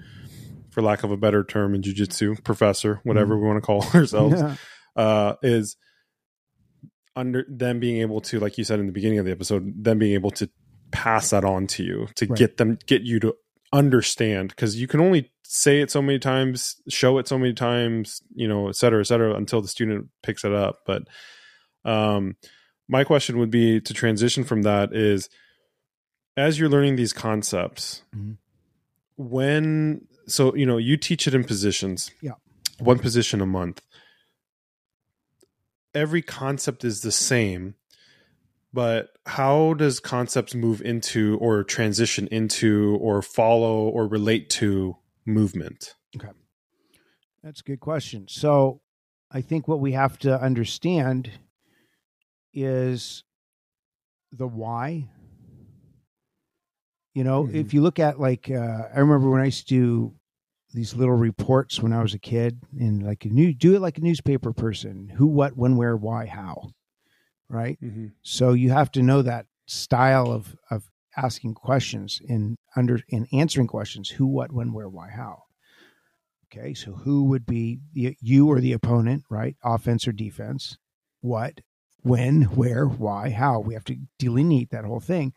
[0.71, 4.41] for lack of a better term in jiu-jitsu professor whatever we want to call ourselves
[4.41, 4.55] Yeah.
[4.97, 5.77] uh, is
[7.17, 9.99] under them being able to, like you said in the beginning of the episode, them
[9.99, 10.49] being able to
[10.93, 12.39] pass that on to you to Right.
[12.39, 13.35] get them get you to
[13.73, 18.23] understand because you can only say it so many times, show it so many times,
[18.35, 20.81] you know, et cetera, et cetera, until the student picks it up.
[20.87, 21.03] But
[21.85, 22.37] um,
[22.89, 25.29] my question would be to transition from that is
[26.37, 28.37] as you're learning these concepts, Mhm.
[29.17, 32.35] when so you know you teach it in positions, Yeah.
[32.79, 33.83] one position a month
[35.93, 37.75] every concept is the same
[38.73, 45.95] but how does concepts move into or transition into or follow or relate to movement
[46.17, 46.29] Okay.
[47.43, 48.27] That's a good question.
[48.29, 48.81] So
[49.31, 51.31] I think what we have to understand
[52.53, 53.23] is
[54.33, 55.09] the why.
[57.15, 57.55] You know, Mhm.
[57.55, 60.15] if you look at like uh, I remember when I used to do
[60.73, 64.03] these little reports when I was a kid and like new do it like a
[64.03, 65.09] newspaper person.
[65.17, 66.71] Who, what, when, where, why, how.
[67.51, 67.79] Right?
[67.83, 68.07] mm-hmm.
[68.23, 73.67] So you have to know that style of of asking questions in under in answering
[73.67, 75.43] questions who, what, when, where, why, how.
[76.53, 79.57] Okay, so who would be the, you or the opponent, right?
[79.63, 80.79] Offense or defense?
[81.21, 81.61] What,
[82.03, 83.61] when, where, why, how?
[83.61, 85.33] We have to delineate that whole thing.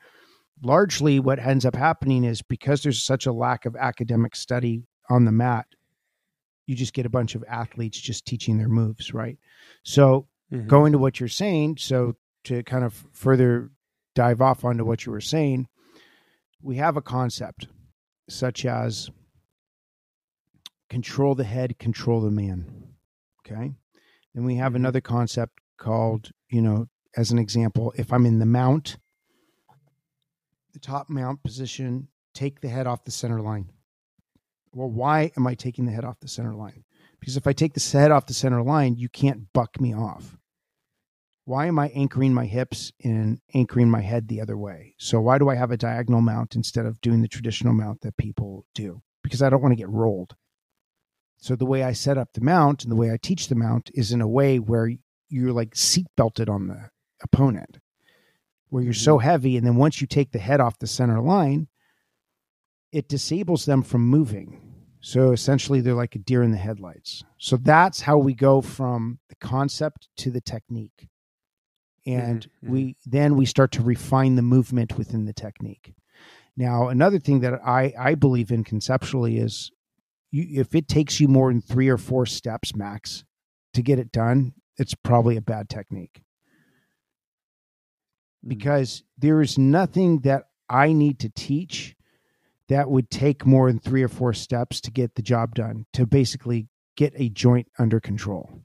[0.64, 5.26] Largely, what ends up happening is because there's such a lack of academic study on
[5.26, 5.68] the mat,
[6.66, 9.38] you just get a bunch of athletes just teaching their moves, right?
[9.84, 10.68] So Mm-hmm.
[10.68, 13.72] going to what you're saying, so to kind of further
[14.14, 15.68] dive off onto what you were saying,
[16.62, 17.68] we have a concept
[18.30, 19.10] such as
[20.90, 22.94] control the head, control the man.
[23.40, 23.74] Okay.
[24.36, 24.78] Then we have Mhm.
[24.78, 26.88] another concept called, you know,
[27.18, 28.98] as an example, if I'm in the mount,
[30.72, 33.72] the top mount position, take the head off the center line.
[34.72, 36.84] Well, why am I taking the head off the center line?
[37.20, 40.38] Because if I take the head off the center line, you can't buck me off.
[41.46, 44.96] Why am I anchoring my hips and anchoring my head the other way?
[44.98, 48.16] So why do I have a diagonal mount instead of doing the traditional mount that
[48.16, 49.02] people do?
[49.24, 50.36] Because I don't want to get rolled.
[51.38, 53.92] So the way I set up the mount and the way I teach the mount
[53.94, 54.90] is in a way where
[55.28, 56.90] you're like seat belted on the
[57.22, 57.80] opponent,
[58.70, 59.28] where you're so mm-hmm.
[59.28, 61.68] heavy, and then once you take the head off the center line,
[62.94, 64.62] it disables them from moving.
[65.02, 67.26] So essentially, they're like a deer in the headlights.
[67.38, 71.10] So that's how we go from the concept to the technique.
[72.06, 75.94] And Mhm, we then we start to refine the movement within the technique.
[76.56, 79.72] Now, another thing that I, I believe in conceptually is
[80.32, 83.24] you, if it takes you more than three or four steps max
[83.74, 86.24] to get it done, it's probably a bad technique.
[88.46, 91.96] Because there is nothing that I need to teach
[92.68, 96.06] that would take more than three or four steps to get the job done to
[96.06, 98.64] basically get a joint under control,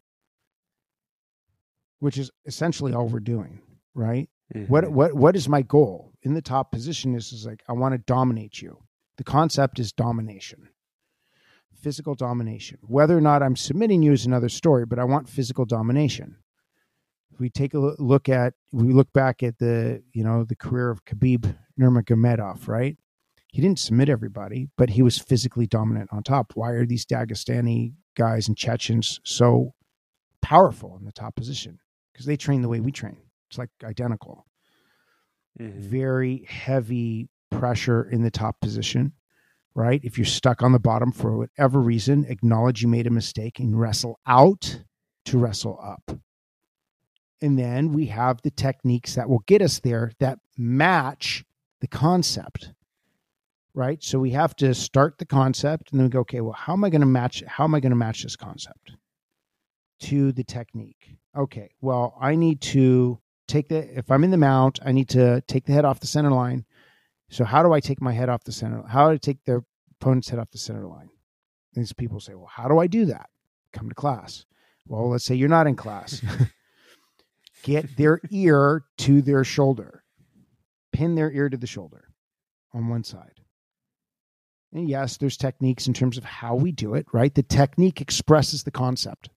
[2.00, 3.60] which is essentially all we're doing,
[3.94, 4.28] right?
[4.54, 4.68] Mhm.
[4.68, 7.14] What what what is my goal in the top position?
[7.14, 8.78] Is is like I want to dominate you.
[9.16, 10.68] The concept is domination,
[11.74, 12.78] physical domination.
[12.82, 16.36] Whether or not I'm submitting you is another story, but I want physical domination.
[17.32, 20.56] If we take a loo- look at we look back at the you know the
[20.56, 22.96] career of Khabib Nurmagomedov, right?
[23.50, 26.52] He didn't submit everybody, but he was physically dominant on top.
[26.54, 29.74] Why are these Dagestani guys and Chechens so
[30.42, 31.78] powerful in the top position?
[32.18, 33.16] Because they train the way we train.
[33.48, 34.44] It's like identical
[35.60, 35.78] Mhm.
[35.78, 39.12] very heavy pressure in the top position,
[39.72, 40.00] right?
[40.02, 43.78] If you're stuck on the bottom for whatever reason, acknowledge you made a mistake and
[43.78, 44.84] wrestle out
[45.26, 46.20] to wrestle up.
[47.40, 51.44] And then we have the techniques that will get us there that match
[51.80, 52.72] the concept,
[53.74, 54.02] right?
[54.02, 56.82] So we have to start the concept and then we go, okay, well, how am
[56.82, 57.44] I going to match?
[57.46, 58.96] How am I going to match this concept
[60.00, 61.16] to the technique?
[61.38, 65.40] Okay, well, I need to take the if I'm in the mount, I need to
[65.42, 66.64] take the head off the center line.
[67.30, 68.82] So how do I take my head off the center?
[68.88, 69.62] How do I take their
[70.00, 71.10] opponent's head off the center line?
[71.74, 73.30] These people say, well, how do I do that?
[73.72, 74.46] Come to class.
[74.86, 76.22] Well, let's say you're not in class.
[77.62, 80.02] Get their ear to their shoulder.
[80.92, 82.08] Pin their ear to the shoulder
[82.72, 83.42] on one side.
[84.72, 87.34] And yes, there's techniques in terms of how we do it, right?
[87.34, 89.28] The technique expresses the concept.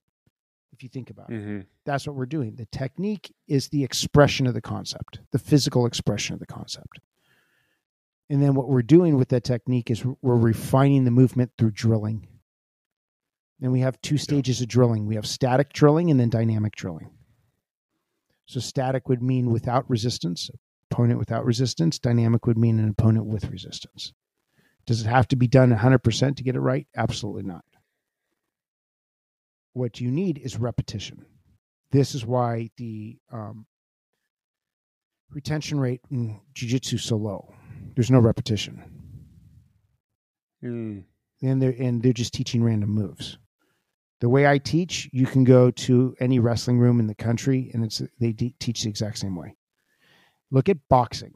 [0.81, 1.65] If you think about it Mhm.
[1.85, 2.55] that's what we're doing.
[2.55, 6.99] The technique is the expression of the concept, the physical expression of the concept.
[8.31, 12.25] And then what we're doing with that technique is we're refining the movement through drilling.
[13.61, 17.11] And we have two stages of drilling we have static drilling and then dynamic drilling.
[18.47, 20.49] So, static would mean without resistance,
[20.89, 21.99] opponent without resistance.
[21.99, 24.13] Dynamic would mean an opponent with resistance.
[24.87, 26.87] Does it have to be done 100% to get it right?
[26.95, 27.65] Absolutely not.
[29.73, 31.25] What you need is repetition.
[31.91, 33.65] This is why the um,
[35.29, 37.53] retention rate in jiu-jitsu is so low.
[37.95, 38.83] There's no repetition.
[40.63, 41.05] Mm.
[41.41, 43.39] and they're and they're just teaching random moves.
[44.19, 47.83] The way i teach you can go to any wrestling room in the country and
[47.83, 49.55] it's they de- teach the exact same way.
[50.51, 51.33] Look at boxing.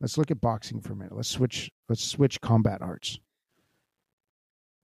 [0.00, 1.14] Let's look at boxing for a minute.
[1.14, 3.20] Let's switch let's switch combat arts.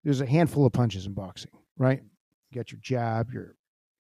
[0.04, 2.02] There's a handful of punches in boxing right
[2.50, 3.56] you got your jab your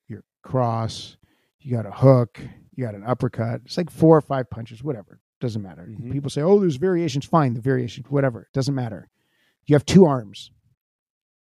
[0.08, 1.16] your cross
[1.60, 2.40] you got a hook
[2.74, 3.60] you got an uppercut.
[3.66, 5.86] It's like four or five punches whatever doesn't matter.
[5.86, 6.12] Mhm.
[6.12, 7.24] people say oh there's variations.
[7.26, 9.08] Fine the variations whatever doesn't matter.
[9.66, 10.50] You have two arms.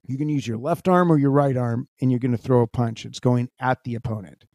[0.06, 2.62] You can use your left arm or your right arm and you're going to throw
[2.62, 3.04] a punch.
[3.04, 4.46] It's going at the opponent.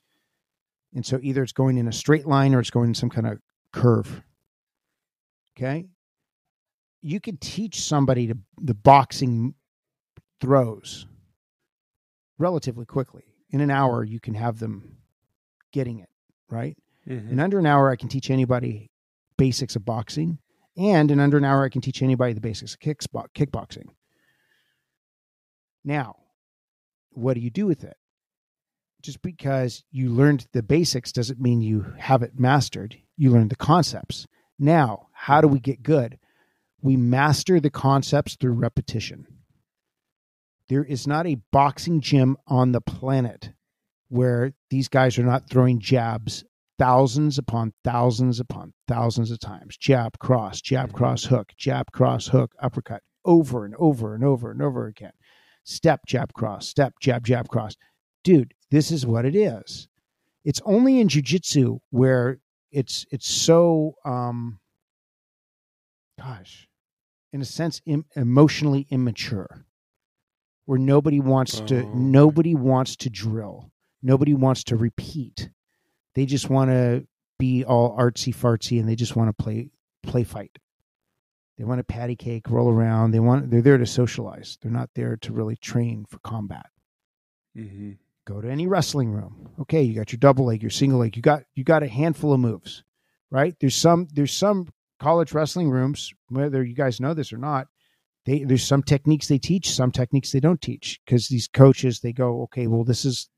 [0.95, 3.27] And so either it's going in a straight line or it's going in some kind
[3.27, 3.39] of
[3.71, 4.23] curve.
[5.55, 5.85] Okay?
[7.01, 9.53] You can teach somebody to the boxing
[10.41, 11.05] throws
[12.43, 13.23] relatively quickly.
[13.51, 14.97] In an hour you can have them
[15.71, 16.10] getting it
[16.49, 16.77] right?
[17.08, 17.32] Mhm.
[17.32, 18.89] in under an hour i can teach anybody
[19.38, 20.38] basics of boxing
[20.77, 23.88] and in under an hour i can teach anybody the basics of kickboxing.
[25.84, 26.15] Now
[27.12, 27.97] what do you do with it?
[29.01, 32.97] Just because you learned the basics doesn't mean you have it mastered.
[33.17, 34.25] You learned the concepts.
[34.58, 36.17] Now how do we get good?
[36.81, 39.27] We master the concepts through repetition
[40.69, 43.51] there is not a boxing gym on the planet
[44.09, 46.43] where these guys are not throwing jabs
[46.79, 49.77] thousands upon thousands upon thousands of times.
[49.77, 50.95] Jab cross jab Mhm.
[50.95, 55.13] cross hook jab cross hook uppercut over and over and over and over again.
[55.63, 57.75] Step jab cross step jab jab cross.
[58.23, 59.87] Dude this is what it is.
[60.43, 62.39] It's only in jiu-jitsu where
[62.71, 64.59] it's it's so um
[66.19, 66.67] gosh
[67.31, 69.65] in a sense Im- emotionally immature
[70.65, 71.89] where nobody wants to Oh, okay.
[71.93, 73.71] nobody wants to drill.
[74.01, 75.49] Nobody wants to repeat.
[76.15, 77.07] They just want to
[77.39, 79.69] be all artsy fartsy and they just want to play
[80.03, 80.57] play fight.
[81.57, 83.11] They want to patty cake roll around.
[83.11, 84.57] They want they're there to socialize.
[84.61, 86.67] They're not there to really train for combat.
[87.57, 87.91] Mm-hmm.
[88.25, 89.49] go to any wrestling room.
[89.59, 91.15] Okay you got your double leg your single leg.
[91.15, 92.83] You got you got a handful of moves
[93.31, 93.55] right?
[93.59, 97.67] There's some there's some college wrestling rooms whether you guys know this or not
[98.26, 102.13] They there's some techniques they teach, some techniques they don't teach because these coaches they
[102.13, 103.30] go, okay, well this is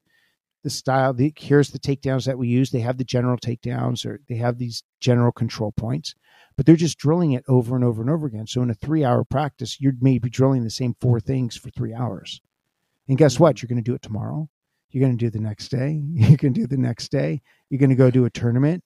[0.66, 1.14] the style.
[1.14, 2.72] The, here's the takedowns that we use.
[2.72, 6.16] They have the general takedowns or they have these general control points,
[6.58, 8.48] but they're just drilling it over and over and over again.
[8.48, 11.94] So in a three hour practice, you're maybe drilling the same four things for three
[11.94, 12.42] hours.
[13.08, 13.56] And guess what?
[13.56, 13.64] Mm-hmm.
[13.64, 14.50] You're going to do it tomorrow.
[14.90, 16.02] You're going to do the next day.
[16.14, 17.42] You can do the next day.
[17.70, 18.84] You're going to go do a tournament.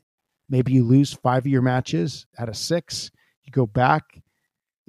[0.49, 3.11] Maybe you lose five of your matches out of six.
[3.43, 4.21] You go back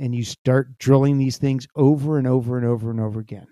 [0.01, 3.47] and you start drilling these things over and over and over and over again.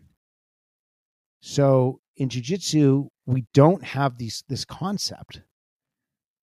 [1.40, 5.42] So in jiu-jitsu, we don't have these this concept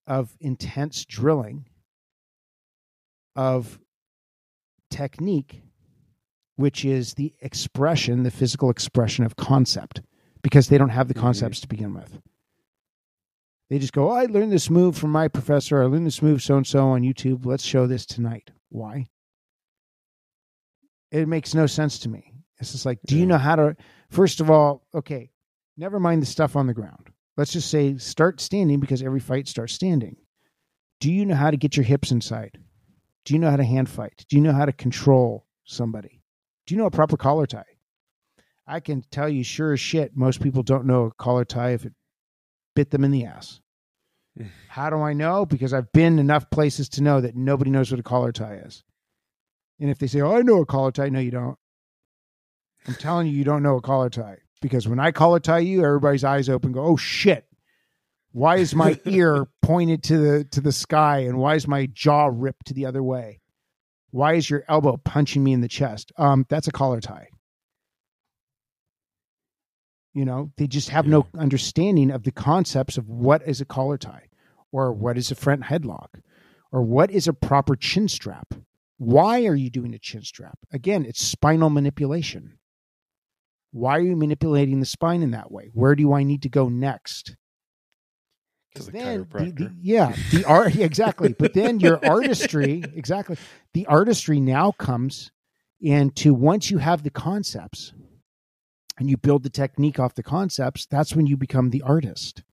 [0.07, 1.65] of intense drilling
[3.35, 3.79] of
[4.91, 5.63] technique
[6.57, 10.01] which is the expression the physical expression of concept
[10.43, 11.23] because they don't have the Mm-hmm.
[11.23, 12.19] concepts to begin with.
[13.71, 15.81] They just go oh, i learned this move from my professor.
[15.81, 17.45] I learned this move so and so on youtube.
[17.45, 18.51] Let's show this tonight.
[18.69, 19.07] Why
[21.11, 22.33] it makes no sense to me.
[22.59, 23.75] It's just like do you know how to
[24.09, 25.31] first of all okay
[25.77, 27.11] never mind the stuff on the ground.
[27.37, 30.15] Let's just say start standing because every fight starts standing.
[31.01, 32.57] Do you know how to get your hips inside?
[33.25, 34.25] Do you know how to hand fight?
[34.29, 36.21] Do you know how to control somebody?
[36.65, 37.65] Do you know a proper collar tie?
[38.65, 41.85] I can tell you sure as shit most people don't know a collar tie if
[41.85, 41.93] it
[42.73, 43.59] bit them in the ass.
[44.67, 45.45] How do i know?
[45.45, 48.83] Because i've been enough places to know that nobody knows what a collar tie is
[49.79, 51.57] and if they say oh i know a collar tie no you don't.
[52.87, 54.37] I'm telling you you don't know a collar tie.
[54.61, 57.45] Because when i collar tie you everybody's eyes open go oh shit.
[58.31, 62.29] Why is my ear pointed to the to the sky and why is my jaw
[62.31, 63.41] ripped to the other way?
[64.11, 66.11] Why is your elbow punching me in the chest?
[66.17, 67.27] Um that's a collar tie.
[70.13, 73.97] You know they just have no understanding of the concepts of what is a collar
[73.97, 74.29] tie
[74.71, 76.21] or what is a front headlock
[76.71, 78.53] or what is a proper chin strap
[78.97, 80.57] why are you doing a chin strap?
[80.71, 82.57] Again it's spinal manipulation.
[83.71, 85.69] Why are you manipulating the spine in that way?
[85.73, 87.35] Where do i need to go next?
[88.73, 89.57] The then the, chiropractor.
[89.57, 91.33] the, yeah the art exactly.
[91.37, 93.37] But then your artistry exactly.
[93.73, 95.31] The artistry now comes
[95.81, 97.93] into once you have the concepts
[98.97, 102.43] and you build the technique off the concepts that's when you become the artist.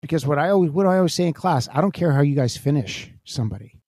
[0.00, 1.68] Because what i always what i always say in class?
[1.70, 3.82] I don't care how you guys finish somebody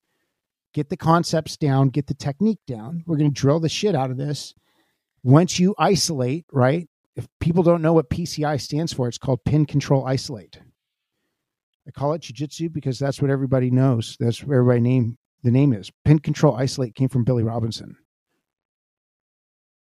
[0.76, 4.10] get the concepts down get the technique down we're going to drill the shit out
[4.10, 4.54] of this
[5.22, 9.64] once you isolate right if people don't know what pci stands for it's called pin
[9.66, 10.60] control isolate
[11.86, 14.16] I call it jujitsu because that's what everybody knows.
[14.18, 15.90] That's where everybody name the name is.
[16.04, 17.96] Pin control isolate came from Billy Robinson.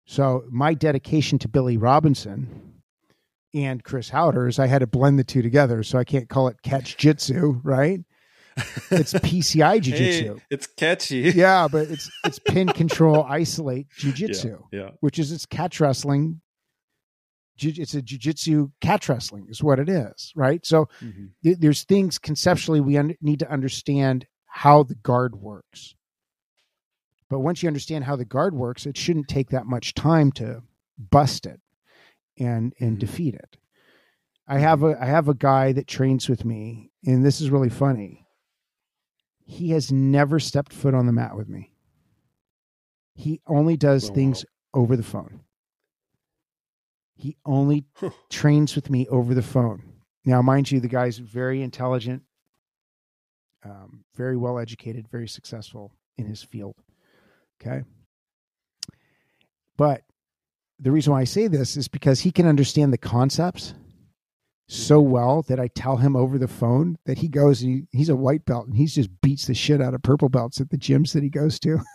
[0.06, 2.82] So my dedication to Billy Robinson
[3.54, 5.82] and Chris Haueter is I had to blend the two together.
[5.84, 8.00] So I can't call it catch jitsu, right?
[8.90, 10.38] It's PCI Hey, jiu-jitsu.
[10.50, 11.20] it's catchy.
[11.34, 14.90] Yeah, but it's it's pin control isolate jiu-jitsu, Yeah.
[15.00, 16.40] which is it's catch wrestling.
[17.58, 20.64] It's a jiu-jitsu catch wrestling is what it is, right?
[20.66, 21.30] So Mhm.
[21.42, 25.94] th- there's things conceptually we un- need to understand how the guard works.
[27.30, 30.62] But once you understand how the guard works, it shouldn't take that much time to
[30.98, 31.60] bust it
[32.38, 33.00] and and Mhm.
[33.00, 33.56] defeat it.
[34.46, 37.70] I have a I have a guy that trains with me, and this is really
[37.70, 38.23] funny.
[39.44, 41.70] He has never stepped foot on the mat with me.
[43.14, 44.14] He only does Oh, wow.
[44.14, 45.40] things over the phone.
[47.16, 48.10] He only Huh.
[48.30, 49.82] trains with me over the phone.
[50.24, 52.22] Now, mind you, the guy's very intelligent,
[53.64, 56.74] um, very well educated, very successful in his field.
[57.60, 57.84] Okay.
[59.76, 60.02] But
[60.80, 63.74] the reason why I say this is because he can understand the concepts
[64.66, 68.08] so well that I tell him over the phone that he goes and he, he's
[68.08, 70.78] a white belt and he's just beats the shit out of purple belts at the
[70.78, 71.80] gyms that he goes to.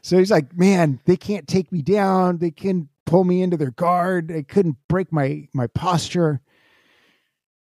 [0.00, 2.38] So he's like, man, they can't take me down.
[2.38, 4.28] They can pull me into their guard.
[4.28, 6.40] They couldn't break my my posture.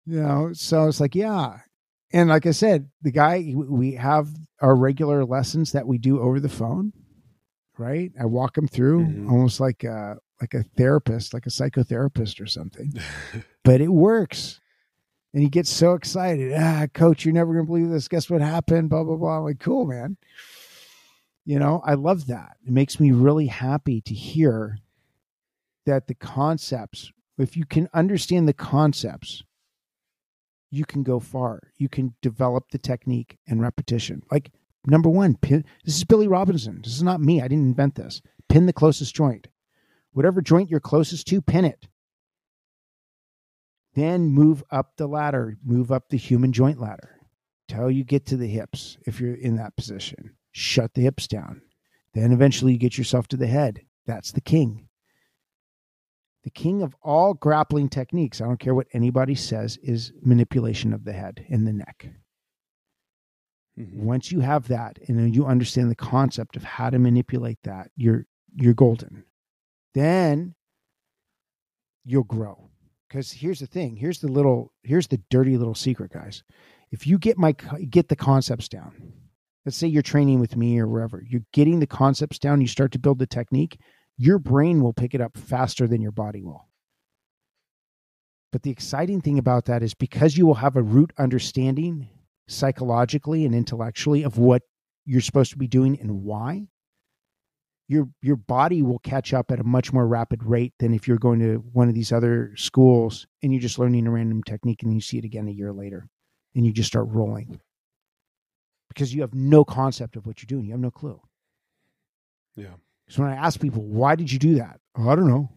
[0.08, 1.60] You know, so it's like, yeah.
[2.12, 4.30] And like I said, the guy we have
[4.60, 6.94] our regular lessons that we do over the phone,
[7.78, 8.12] right?
[8.20, 9.30] I walk him through Mhm.
[9.32, 12.94] almost like a like a therapist, like a psychotherapist or something.
[13.64, 14.60] but it works.
[15.34, 16.52] And he gets so excited.
[16.54, 18.10] Ah, coach, you're never gonna believe this.
[18.10, 18.90] Guess what happened?
[18.90, 19.38] Blah blah blah.
[19.38, 20.18] I'm like, cool, man
[21.46, 24.78] you know i love that it makes me really happy to hear
[25.86, 29.44] that the concepts if you can understand the concepts
[30.70, 34.52] you can go far you can develop the technique and repetition like
[34.86, 38.22] number one pin this is billy robinson this is not me i didn't invent this
[38.48, 39.48] pin the closest joint
[40.14, 41.88] whatever joint you're closest to pin it
[43.94, 47.20] then move up the ladder move up the human joint ladder
[47.68, 51.62] till you get to the hips if you're in that position shut the hips down.
[52.14, 53.82] Then eventually you get yourself to the head.
[54.06, 54.88] That's the king.
[56.44, 61.06] The king of all grappling techniques, I don't care what anybody says, is manipulation of
[61.06, 62.10] the head and the neck.
[63.80, 64.04] Mm-hmm.
[64.04, 68.26] Once you have that and you understand the concept of how to manipulate that, you're
[68.54, 69.24] you're golden.
[69.94, 70.56] Then
[72.06, 72.70] you'll grow.
[73.08, 73.98] Because here's the thing.
[73.98, 74.72] Here's the little.
[74.84, 76.44] Here's the dirty little secret, guys.
[76.92, 79.14] If you get my get the concepts down,
[79.66, 82.62] let's say you're training with me or wherever, you're getting the concepts down.
[82.62, 83.80] You start to build the technique.
[84.18, 86.70] Your brain will pick it up faster than your body will.
[88.52, 92.10] But the exciting thing about that is because you will have a root understanding
[92.48, 94.64] psychologically and intellectually of what
[95.06, 96.68] you're supposed to be doing and why,
[97.92, 101.18] your your body will catch up at a much more rapid rate than if you're
[101.18, 104.94] going to one of these other schools and you're just learning a random technique and
[104.94, 106.08] you see it again a year later
[106.56, 107.60] and you just start rolling.
[108.88, 110.66] Because you have no concept of what you're doing.
[110.66, 111.20] You have no clue.
[112.56, 112.76] Yeah.
[113.10, 114.80] So when i ask people why did you do that?
[114.98, 115.50] Oh, i don't know.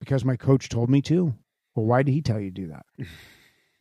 [0.00, 1.34] Because my coach told me to.
[1.76, 2.84] Well why did he tell you to do that?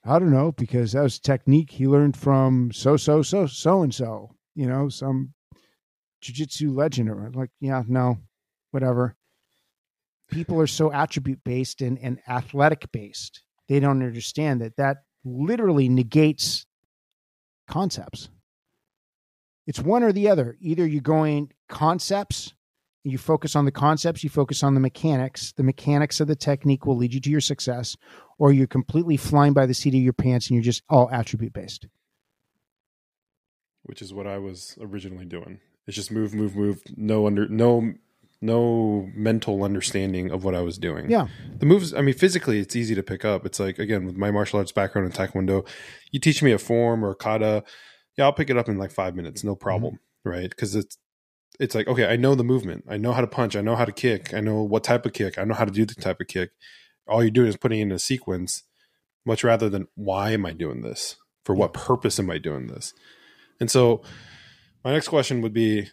[0.05, 3.93] I don't know because that was technique he learned from so so so so and
[3.93, 5.33] so you know some
[6.27, 8.17] jujitsu legend or like, yeah, no,
[8.71, 9.15] whatever.
[10.29, 13.43] People are so attribute based and, and athletic based.
[13.67, 16.65] They don't understand that that literally negates
[17.67, 18.29] concepts.
[19.65, 20.57] It's one or the other.
[20.61, 22.53] Either you're going concepts,
[23.03, 25.53] you focus on the concepts, you focus on the mechanics.
[25.53, 27.95] The mechanics of the technique will lead you to your success,
[28.37, 31.53] or you're completely flying by the seat of your pants and you're just all attribute
[31.53, 31.87] based.
[33.83, 35.59] Which is what I was originally doing.
[35.87, 36.81] It's just move, move, move.
[36.95, 37.93] No under, no,
[38.41, 41.09] no mental understanding of what I was doing.
[41.09, 41.27] Yeah.
[41.57, 41.93] The moves.
[41.93, 43.45] I mean, physically, it's easy to pick up.
[43.45, 45.67] It's like again with my martial arts background in Taekwondo,
[46.11, 47.63] you teach me a form or a kata,
[48.17, 50.29] yeah, I'll pick it up in like five minutes, no problem, mm-hmm.
[50.29, 50.49] right?
[50.49, 50.97] Because it's
[51.59, 53.85] it's like okay, I know the movement, I know how to punch, I know how
[53.85, 56.21] to kick, I know what type of kick, I know how to do the type
[56.21, 56.51] of kick.
[57.07, 58.63] All you're doing is putting in a sequence,
[59.25, 61.15] much rather than why am I doing this?
[61.45, 62.93] For what purpose am I doing this?
[63.59, 64.01] And so
[64.83, 65.89] my next question would be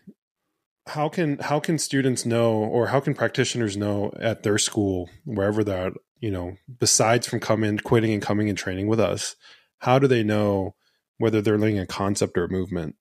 [0.87, 5.64] how can how can students know or how can practitioners know at their school wherever
[5.64, 9.37] they're at, you know besides from coming quitting and coming and training with us
[9.78, 10.74] how do they know
[11.18, 12.97] whether they're learning a concept or a movement?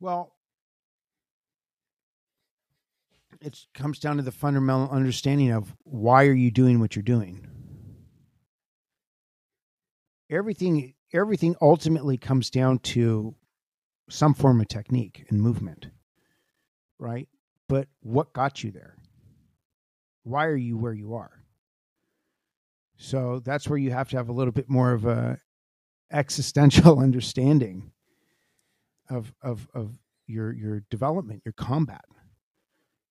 [0.00, 0.32] Well
[3.40, 7.46] it comes down to the fundamental understanding of why are you doing what you're doing?
[10.30, 13.34] Everything everything ultimately comes down to
[14.08, 15.88] some form of technique and movement,
[16.98, 17.28] right?
[17.68, 18.96] But what got you there?
[20.22, 21.42] Why are you where you are?
[22.96, 25.38] So that's where you have to have a little bit more of a
[26.12, 27.92] existential understanding
[29.10, 32.04] of of of your your development, your combat.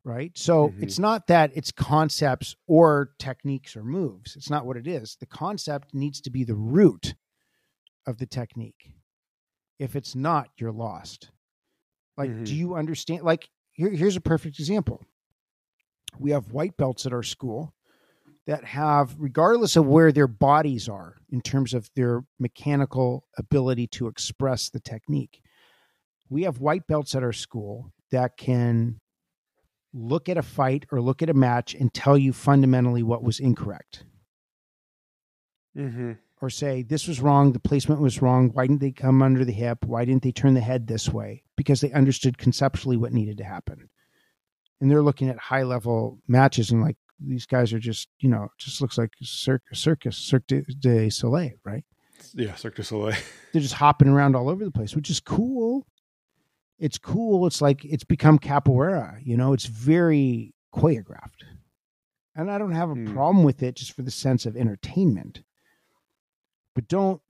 [0.06, 0.32] Right?
[0.36, 0.84] So mm-hmm.
[0.84, 4.36] it's not that it's concepts or techniques or moves.
[4.36, 5.16] It's not what it is.
[5.20, 7.16] The concept needs to be the root
[8.06, 8.92] of the technique
[9.80, 11.32] if it's not, you're lost.
[12.18, 12.44] Like, mm-hmm.
[12.44, 13.24] do you understand?
[13.24, 15.04] Like, here, here's a perfect example.
[16.20, 17.74] We have white belts at our school
[18.46, 24.08] that have, regardless of where their bodies are in terms of their mechanical ability to
[24.08, 25.42] express the technique,
[26.30, 29.00] we have white belts at our school that can
[29.94, 33.40] look at a fight or look at a match and tell you fundamentally what was
[33.40, 34.06] incorrect.
[35.78, 36.14] Mm-hmm
[36.44, 38.50] or say this was wrong, the placement was wrong.
[38.50, 39.86] Why didn't they come under the hip?
[39.86, 41.42] Why didn't they turn the head this way?
[41.56, 43.88] Because they understood conceptually what needed to happen.
[44.82, 48.50] And they're looking at high level matches and like these guys are just, you know,
[48.58, 51.86] just looks like circus, circus, Cirque du Soleil, right?
[52.34, 53.16] Yeah, Cirque du Soleil.
[53.54, 55.88] they're just hopping around all over the place, which is cool.
[56.78, 57.48] It's cool.
[57.48, 61.46] It's like it's become capoeira, you know, it's very choreographed.
[62.36, 63.14] And I don't have a mm.
[63.14, 65.42] problem with it just for the sense of entertainment
[66.76, 67.22] but don't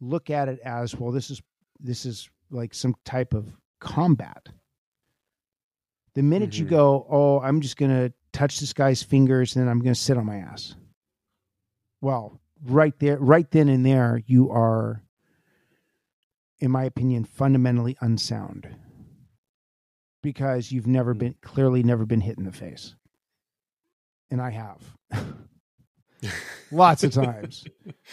[0.00, 1.40] look at it as well this is
[1.80, 4.48] this is like some type of combat.
[6.14, 6.64] The minute mm-hmm.
[6.64, 9.94] you go oh i'm just going to touch this guy's fingers and then i'm going
[9.94, 10.74] to sit on my ass.
[12.00, 15.02] Well right there right then and there you are
[16.58, 18.66] in my opinion fundamentally unsound
[20.22, 21.18] because you've never mm.
[21.18, 22.94] been clearly never been hit in the face.
[24.30, 24.80] And i have.
[26.72, 27.64] Lots of times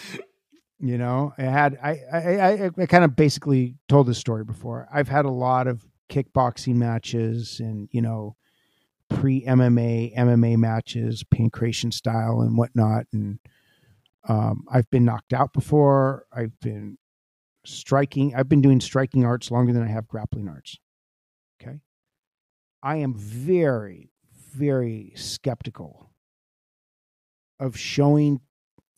[0.83, 4.85] You know, I had I I I, I kind of basically told this story before.
[4.93, 8.35] I've had a lot of kickboxing matches and you know
[9.09, 13.39] pre MMA MMA matches, pankration style and whatnot, and
[14.27, 16.25] um, I've been knocked out before.
[16.33, 16.97] I've been
[17.65, 18.35] striking.
[18.35, 20.79] I've been doing striking arts longer than I have grappling arts.
[21.61, 21.79] Okay.
[22.81, 24.11] I am very,
[24.53, 26.11] very skeptical
[27.57, 28.41] of showing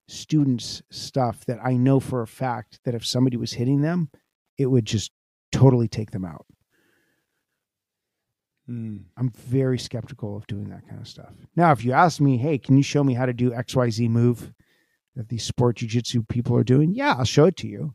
[0.08, 4.10] students stuff that I know for a fact that if somebody was hitting them,
[4.58, 5.12] it would just
[5.52, 6.46] totally take them out.
[8.70, 9.04] Mm.
[9.18, 11.34] I'm very skeptical of doing that kind of stuff.
[11.56, 14.52] Now, if you ask me, hey, can you show me how to do XYZ move
[15.16, 16.94] that these sport jujitsu people are doing?
[16.94, 17.94] Yeah, I'll show it to you.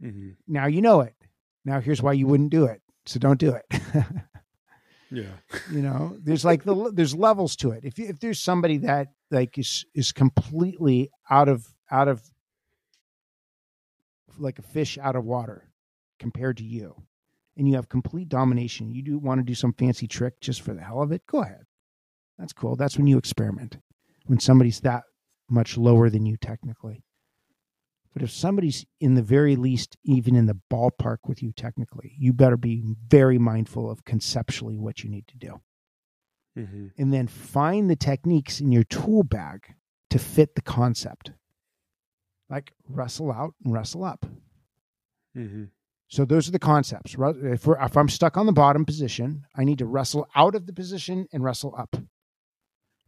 [0.00, 1.14] hmm Now you know it.
[1.64, 2.82] Now here's why you wouldn't do it.
[3.06, 3.64] So don't do it.
[5.10, 5.24] Yeah.
[5.72, 7.84] you know, there's like the there's levels to it.
[7.84, 12.22] If you, if there's somebody that like is is completely out of out of
[14.38, 15.68] like a fish out of water
[16.18, 16.94] compared to you,
[17.56, 20.74] and you have complete domination, you do want to do some fancy trick just for
[20.74, 21.64] the hell of it, go ahead.
[22.38, 22.76] That's cool.
[22.76, 23.78] That's when you experiment.
[24.26, 25.04] When somebody's that
[25.50, 27.02] much lower than you technically.
[28.12, 32.32] But if somebody's in the very least even in the ballpark with you technically, you
[32.32, 35.60] better be very mindful of conceptually what you need to do.
[36.64, 39.74] Hmm And then find the techniques in your tool bag
[40.10, 41.32] to fit the concept.
[42.50, 44.26] Like wrestle out and wrestle up.
[45.34, 45.64] hmm
[46.08, 47.14] So those are the concepts.
[47.18, 50.66] If, we're, if I'm stuck on the bottom position, I need to wrestle out of
[50.66, 51.96] the position and wrestle up.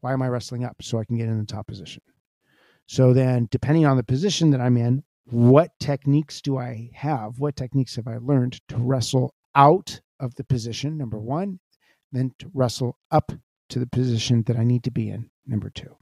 [0.01, 0.76] Why am I wrestling up?
[0.82, 2.03] So I can get in the top position.
[2.86, 7.38] So then, depending on the position that I'm in, what techniques do I have?
[7.38, 10.96] What techniques have I learned to wrestle out of the position?
[10.98, 11.61] Number one,
[12.12, 13.32] then to wrestle up
[13.68, 15.30] to the position that I need to be in.
[15.46, 15.96] Number two.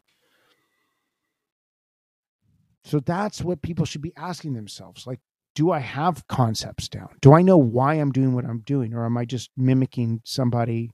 [2.85, 5.07] So that's what people should be asking themselves.
[5.07, 5.21] Like,
[5.55, 7.09] do I have concepts down?
[7.21, 8.95] Do I know why I'm doing what I'm doing?
[8.95, 10.91] Or am I just mimicking somebody,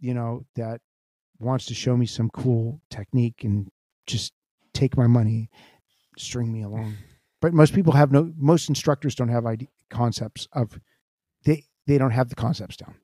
[0.00, 0.80] you know, that
[1.38, 3.70] wants to show me some cool technique and
[4.06, 4.32] just
[4.72, 5.50] take my money,
[6.18, 6.96] string me along?
[7.40, 10.78] But most people have no, most instructors don't have idea, concepts of,
[11.44, 12.94] they, they don't have the concepts down.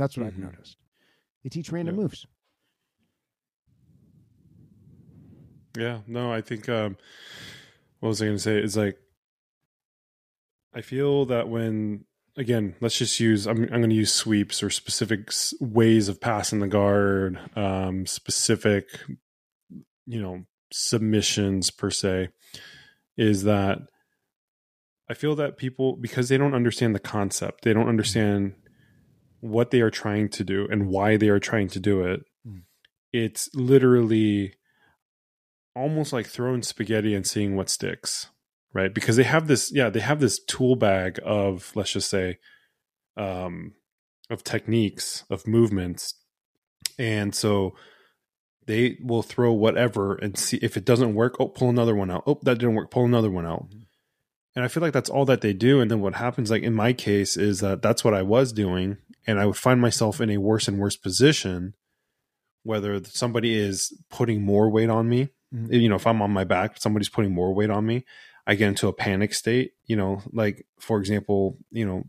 [0.00, 0.44] That's what I've Mhm.
[0.52, 0.78] noticed.
[1.44, 2.02] They teach random Yeah.
[2.02, 2.26] moves.
[5.76, 6.96] Yeah, no, I think um
[8.00, 8.58] what was I going to say?
[8.58, 8.98] It's like
[10.74, 14.70] I feel that when again, let's just use I'm I'm going to use sweeps or
[14.70, 18.86] specific s- ways of passing the guard, um specific
[20.06, 22.30] you know, submissions per se
[23.16, 23.78] is that
[25.08, 28.54] I feel that people because they don't understand the concept, they don't understand
[29.40, 32.20] what they are trying to do and why they are trying to do it.
[32.46, 32.62] Mm.
[33.12, 34.54] It's literally
[35.74, 38.28] almost like throwing spaghetti and seeing what sticks
[38.72, 42.38] right because they have this yeah they have this tool bag of let's just say
[43.16, 43.72] um
[44.28, 46.14] of techniques of movements
[46.98, 47.74] and so
[48.66, 52.24] they will throw whatever and see if it doesn't work oh pull another one out
[52.26, 53.86] oh that didn't work pull another one out Mhm.
[54.54, 56.74] And i feel like that's all that they do and then what happens like in
[56.74, 58.96] my case is that that's what i was doing
[59.26, 61.74] and i would find myself in a worse and worse position
[62.62, 65.80] whether somebody is putting more weight on me Mhm.
[65.82, 68.04] you know if i'm on my back somebody's putting more weight on me
[68.46, 72.04] i get into a panic state you know like for example you know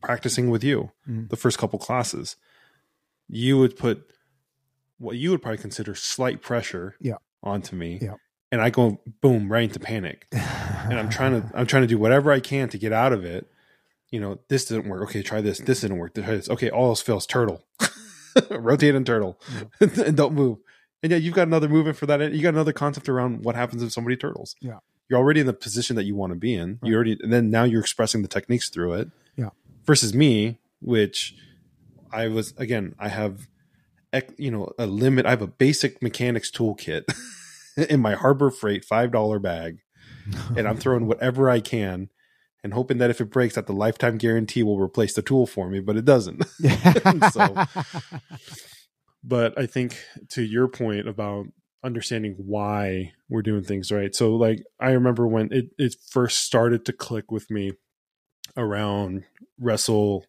[0.00, 1.28] practicing with you Mhm.
[1.30, 2.36] the first couple classes
[3.28, 4.10] you would put
[4.98, 7.16] what you would probably consider slight pressure Yeah.
[7.42, 8.16] onto me Yeah.
[8.52, 10.26] And i go boom right into panic.
[10.30, 13.24] And i'm trying to i'm trying to do whatever i can to get out of
[13.24, 13.48] it.
[14.10, 15.02] You know this didn't work.
[15.04, 15.58] Okay try this.
[15.58, 16.14] This didn't work.
[16.14, 16.48] Try this.
[16.50, 17.26] Okay all else fails.
[17.26, 17.64] Turtle.
[18.50, 19.40] Rotate and turtle.
[19.80, 20.58] And don't move.
[21.02, 22.32] And yeah you've got another movement for that.
[22.32, 24.54] You got another concept around what happens if somebody turtles.
[24.60, 24.78] Yeah.
[25.08, 26.78] you're already in the position that you want to be in.
[26.82, 26.88] Right.
[26.90, 29.08] you already and then now you're expressing the techniques through it.
[29.36, 29.50] Yeah.
[29.86, 31.34] versus me which
[32.12, 33.48] i was again i have
[34.36, 35.24] you know a limit.
[35.26, 37.04] I have a basic mechanics toolkit
[37.88, 39.78] in my harbor freight five dollar bag
[40.56, 42.08] and I'm throwing whatever I can
[42.64, 45.68] and hoping that if it breaks that the lifetime guarantee will replace the tool for
[45.68, 46.44] me, but it doesn't.
[47.32, 47.64] So-
[49.24, 49.96] but I think
[50.30, 51.46] to your point about
[51.84, 54.14] understanding why we're doing things right.
[54.14, 57.72] So like I remember when it, it first started to click with me
[58.56, 59.24] around
[59.58, 60.26] wrestle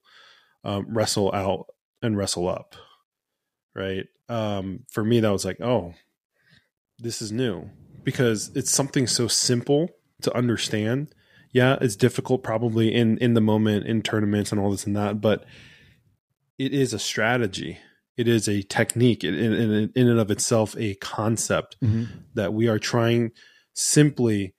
[0.64, 1.68] um, wrestle out
[2.02, 2.76] and wrestle up.
[3.76, 4.06] Right.
[4.30, 5.94] Um, for me that was like, oh,
[7.04, 7.70] this is new
[8.04, 9.89] because it's something so simple
[10.22, 11.14] to understand.
[11.51, 15.22] Yeah, it's difficult probably in in the moment in tournaments and all this and that,
[15.22, 15.45] but
[16.58, 17.78] it is a strategy.
[18.16, 22.08] It is a technique in, in, in and of itself, a concept Mhm.
[22.36, 23.32] that we are trying
[23.74, 24.54] simply.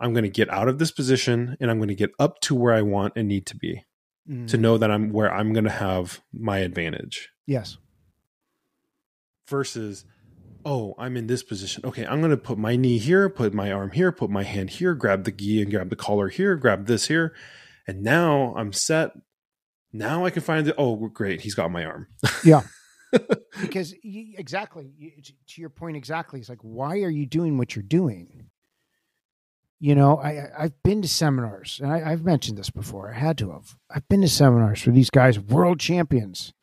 [0.00, 2.56] I'm going to get out of this position and I'm going to get up to
[2.56, 3.84] where I want and need to be
[4.28, 4.60] to Mhm.
[4.60, 7.76] know that I'm where I'm going to have my advantage Yes.
[9.48, 10.04] versus
[10.64, 11.84] oh, I'm in this position.
[11.84, 14.70] Okay, I'm going to put my knee here, put my arm here, put my hand
[14.70, 17.34] here, grab the gi and grab the collar here, grab this here.
[17.86, 19.12] And now I'm set.
[19.92, 20.74] Now I can find it.
[20.78, 21.42] Oh, great.
[21.42, 22.08] He's got my arm.
[22.44, 22.62] Yeah.
[23.60, 25.10] because you, exactly you,
[25.46, 28.48] to your point exactly it's like why are you doing what you're doing
[29.80, 33.36] you know i i've been to seminars and I, i've mentioned this before i had
[33.38, 36.54] to have i've been to seminars for these guys world champions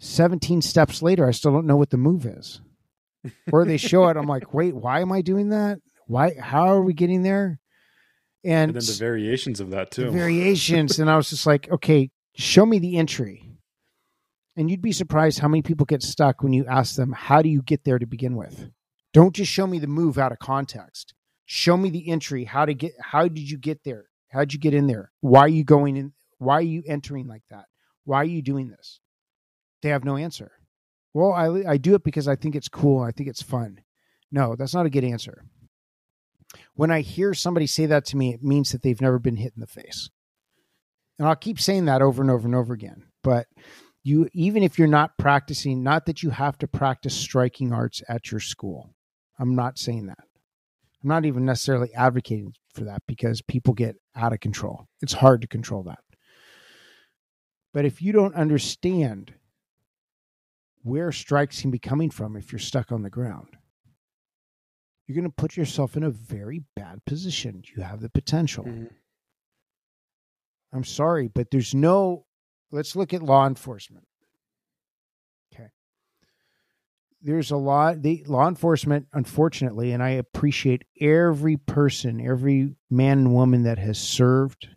[0.00, 2.60] 17 steps later i still don't know what the move is
[3.52, 6.82] or they show it i'm like wait why am i doing that why how are
[6.82, 7.58] we getting there
[8.44, 12.10] and, and then the variations of that too variations and i was just like okay
[12.36, 13.54] show me the entry
[14.56, 17.48] and you'd be surprised how many people get stuck when you ask them, How do
[17.48, 18.70] you get there to begin with?
[19.12, 21.14] Don't just show me the move out of context.
[21.46, 22.44] Show me the entry.
[22.44, 24.06] How to get how did you get there?
[24.28, 25.12] How'd you get in there?
[25.20, 26.12] Why are you going in?
[26.38, 27.66] Why are you entering like that?
[28.04, 29.00] Why are you doing this?
[29.82, 30.52] They have no answer.
[31.14, 33.00] Well, I, I do it because I think it's cool.
[33.00, 33.80] I think it's fun.
[34.30, 35.44] No, that's not a good answer.
[36.74, 39.52] When I hear somebody say that to me, it means that they've never been hit
[39.56, 40.10] in the face.
[41.18, 43.04] And I'll keep saying that over and over and over again.
[43.22, 43.46] But
[44.04, 48.30] you even if you're not practicing not that you have to practice striking arts at
[48.30, 48.94] your school
[49.38, 50.18] i'm not saying that
[51.02, 55.40] i'm not even necessarily advocating for that because people get out of control it's hard
[55.40, 55.98] to control that
[57.72, 59.34] but if you don't understand
[60.84, 63.48] where strikes can be coming from if you're stuck on the ground
[65.06, 68.84] you're going to put yourself in a very bad position you have the potential mm-hmm.
[70.72, 72.24] i'm sorry but there's no
[72.74, 74.06] let's look at law enforcement.
[75.54, 75.68] Okay.
[77.22, 83.32] There's a lot the law enforcement unfortunately and I appreciate every person, every man and
[83.32, 84.68] woman that has served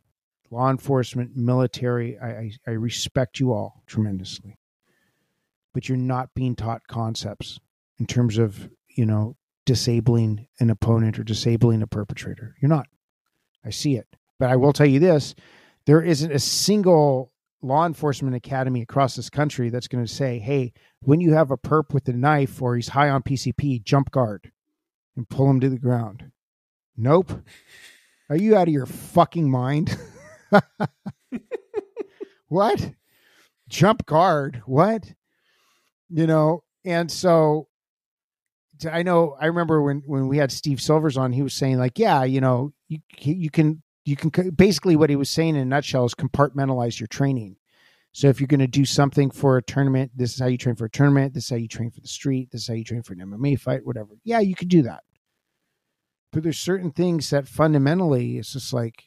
[0.51, 2.17] law enforcement, military.
[2.19, 4.56] I, I, I respect you all tremendously.
[5.77, 7.59] But you're not being taught concepts
[7.99, 9.35] in terms of, you know,
[9.67, 12.55] disabling an opponent or disabling a perpetrator.
[12.59, 12.87] You're not.
[13.63, 14.07] I see it.
[14.39, 15.35] But I will tell you this
[15.85, 20.73] there isn't a single law enforcement academy across this country that's going to say, hey,
[21.01, 24.51] when you have a perp with a knife or he's high on PCP, jump guard
[25.15, 26.31] and pull him to the ground.
[26.97, 27.31] Nope.
[28.31, 29.95] Are you out of your fucking mind?
[32.47, 32.93] what?
[33.69, 34.63] Jump guard?
[34.65, 35.13] What?
[36.09, 37.67] You know, and so
[38.89, 41.97] I know I remember when when we had Steve Silvers on, he was saying like,
[41.97, 45.65] yeah, you know, you you can you can basically what he was saying in a
[45.65, 47.57] nutshell is compartmentalize your training.
[48.13, 50.75] So if you're going to do something for a tournament, this is how you train
[50.75, 51.33] for a tournament.
[51.33, 52.49] This is how you train for the street.
[52.51, 54.17] This is how you train for an MMA fight, whatever.
[54.23, 55.03] Yeah, you could do that.
[56.31, 59.03] But there's certain things that fundamentally it's just like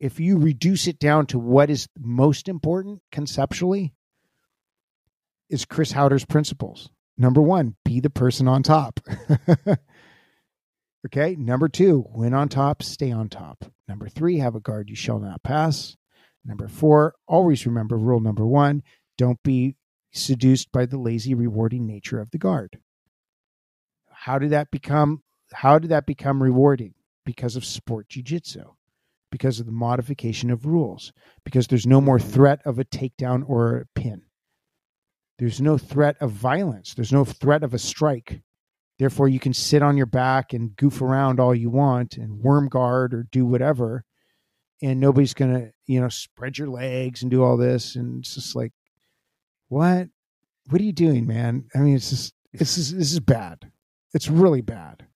[0.00, 3.94] if you reduce it down to what is most important conceptually,
[5.48, 6.90] is Chris Haueter's principles.
[7.16, 9.00] Number one, be the person on top.
[11.06, 11.36] Okay.
[11.36, 13.64] Number two, win on top, stay on top.
[13.86, 15.96] Number three, have a guard you shall not pass.
[16.44, 18.82] Number four, always remember rule number one
[19.16, 19.74] don't be
[20.12, 22.78] seduced by the lazy, rewarding nature of the guard.
[24.10, 25.22] How did that become?
[25.52, 26.94] How did that become rewarding?
[27.24, 28.64] Because of sport jiu-jitsu,
[29.30, 31.12] because of the modification of rules,
[31.44, 34.22] because there's no more threat of a takedown or a pin.
[35.38, 36.94] There's no threat of violence.
[36.94, 38.42] There's no threat of a strike.
[38.98, 42.68] Therefore, you can sit on your back and goof around all you want and worm
[42.68, 44.04] guard or do whatever.
[44.82, 47.94] And nobody's going to, you know, spread your legs and do all this.
[47.94, 48.72] And it's just like,
[49.68, 50.08] what?
[50.70, 51.66] What are you doing, man?
[51.74, 53.70] I mean, it's just, this is, this is bad.
[54.14, 55.06] It's really bad.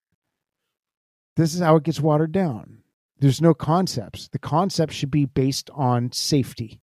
[1.35, 2.79] This is how it gets watered down.
[3.19, 4.27] There's no concepts.
[4.29, 6.81] The concepts should be based on safety.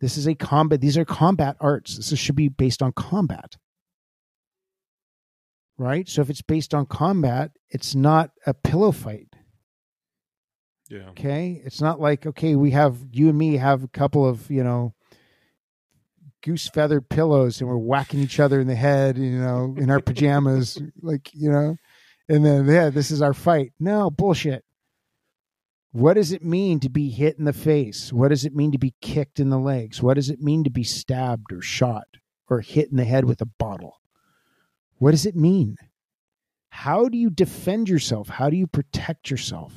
[0.00, 0.80] This is a combat.
[0.80, 1.96] These are combat arts.
[1.96, 3.56] This should be based on combat
[5.78, 6.08] right?
[6.08, 9.28] So if it's based on combat, it's not a pillow fight.
[10.88, 11.08] Yeah.
[11.10, 11.60] Okay.
[11.64, 14.94] It's not like, okay, we have you and me have a couple of, you know,
[16.42, 20.00] goose feather pillows and we're whacking each other in the head, you know, in our
[20.00, 21.76] pajamas, like, you know,
[22.28, 23.72] and then, yeah, this is our fight.
[23.80, 24.64] No, bullshit.
[25.96, 28.12] What does it mean to be hit in the face?
[28.12, 30.02] What does it mean to be kicked in the legs?
[30.02, 32.18] What does it mean to be stabbed or shot
[32.50, 34.02] or hit in the head with a bottle?
[34.98, 35.78] What does it mean?
[36.68, 38.28] How do you defend yourself?
[38.28, 39.72] How do you protect yourself?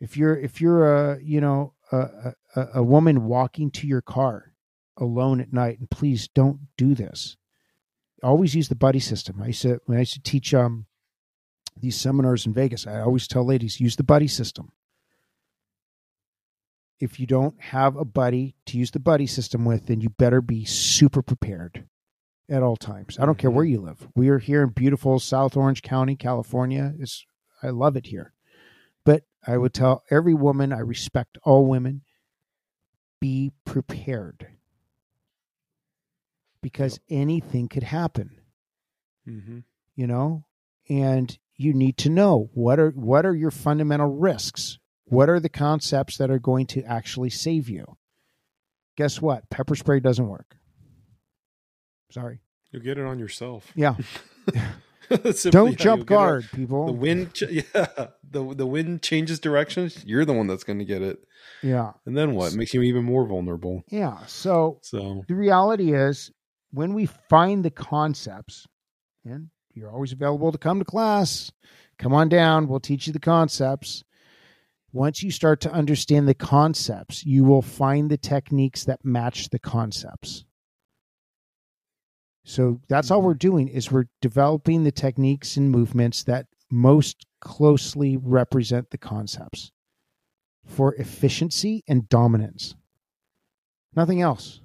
[0.00, 4.52] If you're if you're a you know a, a, a woman walking to your car
[4.96, 7.36] alone at night, and please don't do this.
[8.22, 9.42] Always use the buddy system.
[9.42, 10.86] I used to when I used to teach um
[11.80, 14.72] these seminars in Vegas, I always tell ladies use the buddy system.
[17.00, 20.40] If you don't have a buddy to use the buddy system with, then you better
[20.40, 21.84] be super prepared
[22.50, 23.18] at all times.
[23.20, 24.08] I don't care where you live.
[24.16, 26.94] We are here in beautiful South Orange County, California.
[26.98, 27.24] It's
[27.62, 28.32] I love it here.
[29.04, 32.02] But I would tell every woman, I respect all women,
[33.20, 34.48] be prepared.
[36.60, 38.40] Because anything could happen,
[39.28, 39.58] Mm-hmm.
[39.94, 40.44] you know?
[40.88, 44.78] And you need to know what are what are your fundamental risks?
[45.04, 47.96] What are the concepts that are going to actually save you?
[48.96, 49.48] Guess what?
[49.50, 50.56] Pepper spray doesn't work.
[52.10, 52.40] Sorry.
[52.72, 53.72] You'll get it on yourself.
[53.74, 53.96] Yeah.
[55.10, 56.06] Don't jump get it.
[56.06, 56.94] guard, The people.
[56.94, 57.62] wind, ch- yeah,
[58.30, 60.04] the the wind changes directions.
[60.04, 61.18] You're the one that's going to get it,
[61.62, 61.92] Yeah.
[62.04, 62.52] and then what?
[62.54, 63.84] Makes you even more vulnerable.
[63.90, 64.18] Yeah.
[64.26, 66.30] So So the reality is
[66.72, 68.66] when we find the concepts,
[69.24, 69.48] and
[69.78, 71.52] you're always available to come to class,
[71.98, 72.68] come on down.
[72.68, 74.04] We'll teach you the concepts.
[74.92, 79.58] Once you start to understand the concepts, you will find the techniques that match the
[79.58, 80.44] concepts.
[82.44, 83.24] So that's all Mhm.
[83.24, 89.70] we're doing is we're developing the techniques and movements that most closely represent the concepts
[90.64, 92.74] for efficiency and dominance.
[93.94, 94.60] Nothing else.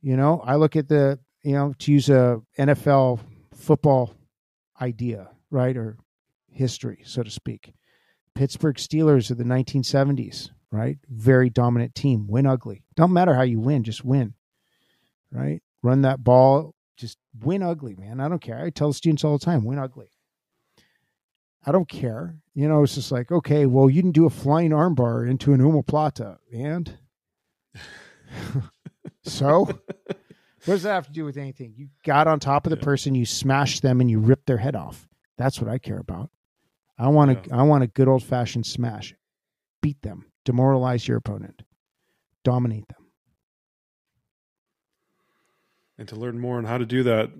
[0.00, 1.18] You know, I look at the,
[1.48, 3.20] you know, to use a NFL
[3.54, 4.12] football
[4.82, 5.74] idea, right?
[5.78, 5.96] Or
[6.50, 7.72] history, so to speak.
[8.34, 10.98] Pittsburgh Steelers of the 1970s, right?
[11.08, 12.84] Very dominant team, win ugly.
[12.96, 14.34] Don't matter how you win, just win,
[15.32, 15.62] right?
[15.82, 18.20] Run that ball, just win ugly, man.
[18.20, 18.62] I don't care.
[18.62, 20.10] I tell students all the time, win ugly.
[21.64, 22.36] I don't care.
[22.52, 25.60] You know, it's just like, okay, well, you can do a flying armbar into an
[25.60, 26.98] omoplata, and
[29.22, 29.80] so
[30.64, 31.74] what does that have to do with anything?
[31.76, 32.84] You got on top of the Yeah.
[32.84, 35.08] person, you smashed them, and you ripped their head off.
[35.36, 36.30] That's what I care about.
[36.98, 37.54] I want to.
[37.54, 39.14] I want a good old fashioned smash.
[39.80, 41.62] Beat them, demoralize your opponent,
[42.42, 43.06] dominate them.
[45.96, 47.30] And to learn more on how to do that,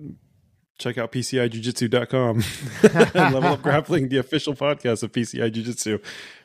[0.77, 2.43] check out PCIJujitsu.com.
[3.33, 5.99] Level Up Grappling, the official podcast of PCI Jiu Jitsu.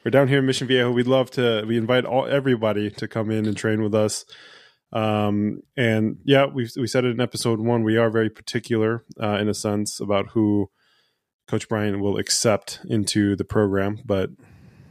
[0.04, 0.92] We're down here in Mission Viejo.
[0.92, 4.24] We'd love to, we invite all everybody to come in and train with us.
[4.94, 7.82] Um, and yeah, we we said it in episode one.
[7.82, 10.70] We are very particular, uh, in a sense, about who
[11.48, 13.98] Coach Bryan will accept into the program.
[14.04, 14.30] But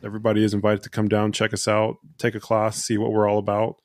[0.04, 3.30] everybody is invited to come down, check us out, take a class, see what we're
[3.30, 3.78] all about.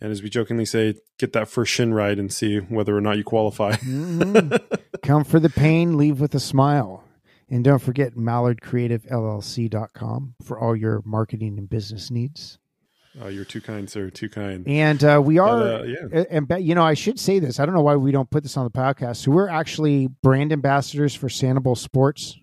[0.00, 3.16] And as we jokingly say, get that first shin ride and see whether or not
[3.16, 3.72] you qualify.
[3.72, 4.60] Mhm.
[5.02, 7.02] Come for the pain, leave with a smile.
[7.50, 12.58] And don't forget mallardcreativellc.com for all your marketing and business needs.
[13.20, 14.10] Uh, you're too kind, sir.
[14.10, 14.66] Too kind.
[14.68, 16.24] And uh, we are, But, uh, yeah.
[16.30, 17.58] and you know, I should say this.
[17.58, 19.16] I don't know why we don't put this on the podcast.
[19.16, 22.38] So we're actually brand ambassadors for Sanabul Sports.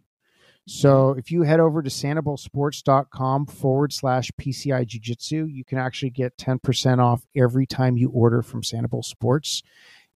[0.68, 6.10] So if you head over to sanabulsports.com forward slash PCI Jiu Jitsu, you can actually
[6.10, 9.62] get 10% off every time you order from Sanabul Sports.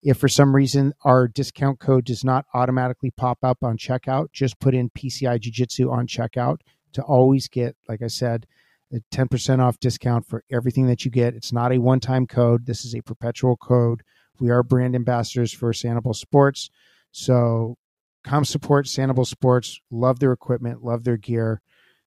[0.02, 4.60] If for some reason our discount code does not automatically pop up on checkout, just
[4.60, 6.62] put in PCI Jiu Jitsu on checkout
[6.93, 8.47] to always get, like I said,
[8.94, 11.36] a 10% off discount for everything that you get.
[11.36, 14.02] It's not a one time code, this is a perpetual code.
[14.40, 16.70] We are brand ambassadors for Sanabul Sports.
[17.12, 17.78] So
[18.24, 19.82] come support Sanabul Sports.
[19.92, 21.62] Love their equipment, love their gear.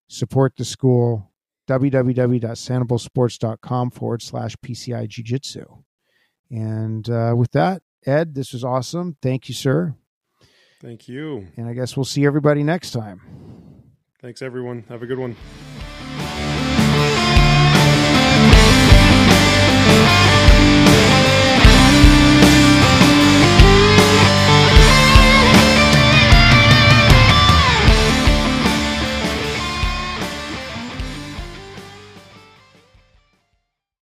[0.08, 1.30] Support the school.
[1.68, 5.64] www.sanabulsports.com forward slash PCI Jiu Jitsu.
[6.50, 9.16] And uh, with that, Ed, this was awesome.
[9.22, 9.94] Thank you, sir.
[10.82, 11.46] Thank you.
[11.56, 13.22] And I guess we'll see everybody next time.
[14.20, 14.84] Thanks, everyone.
[14.88, 15.36] Have a good one.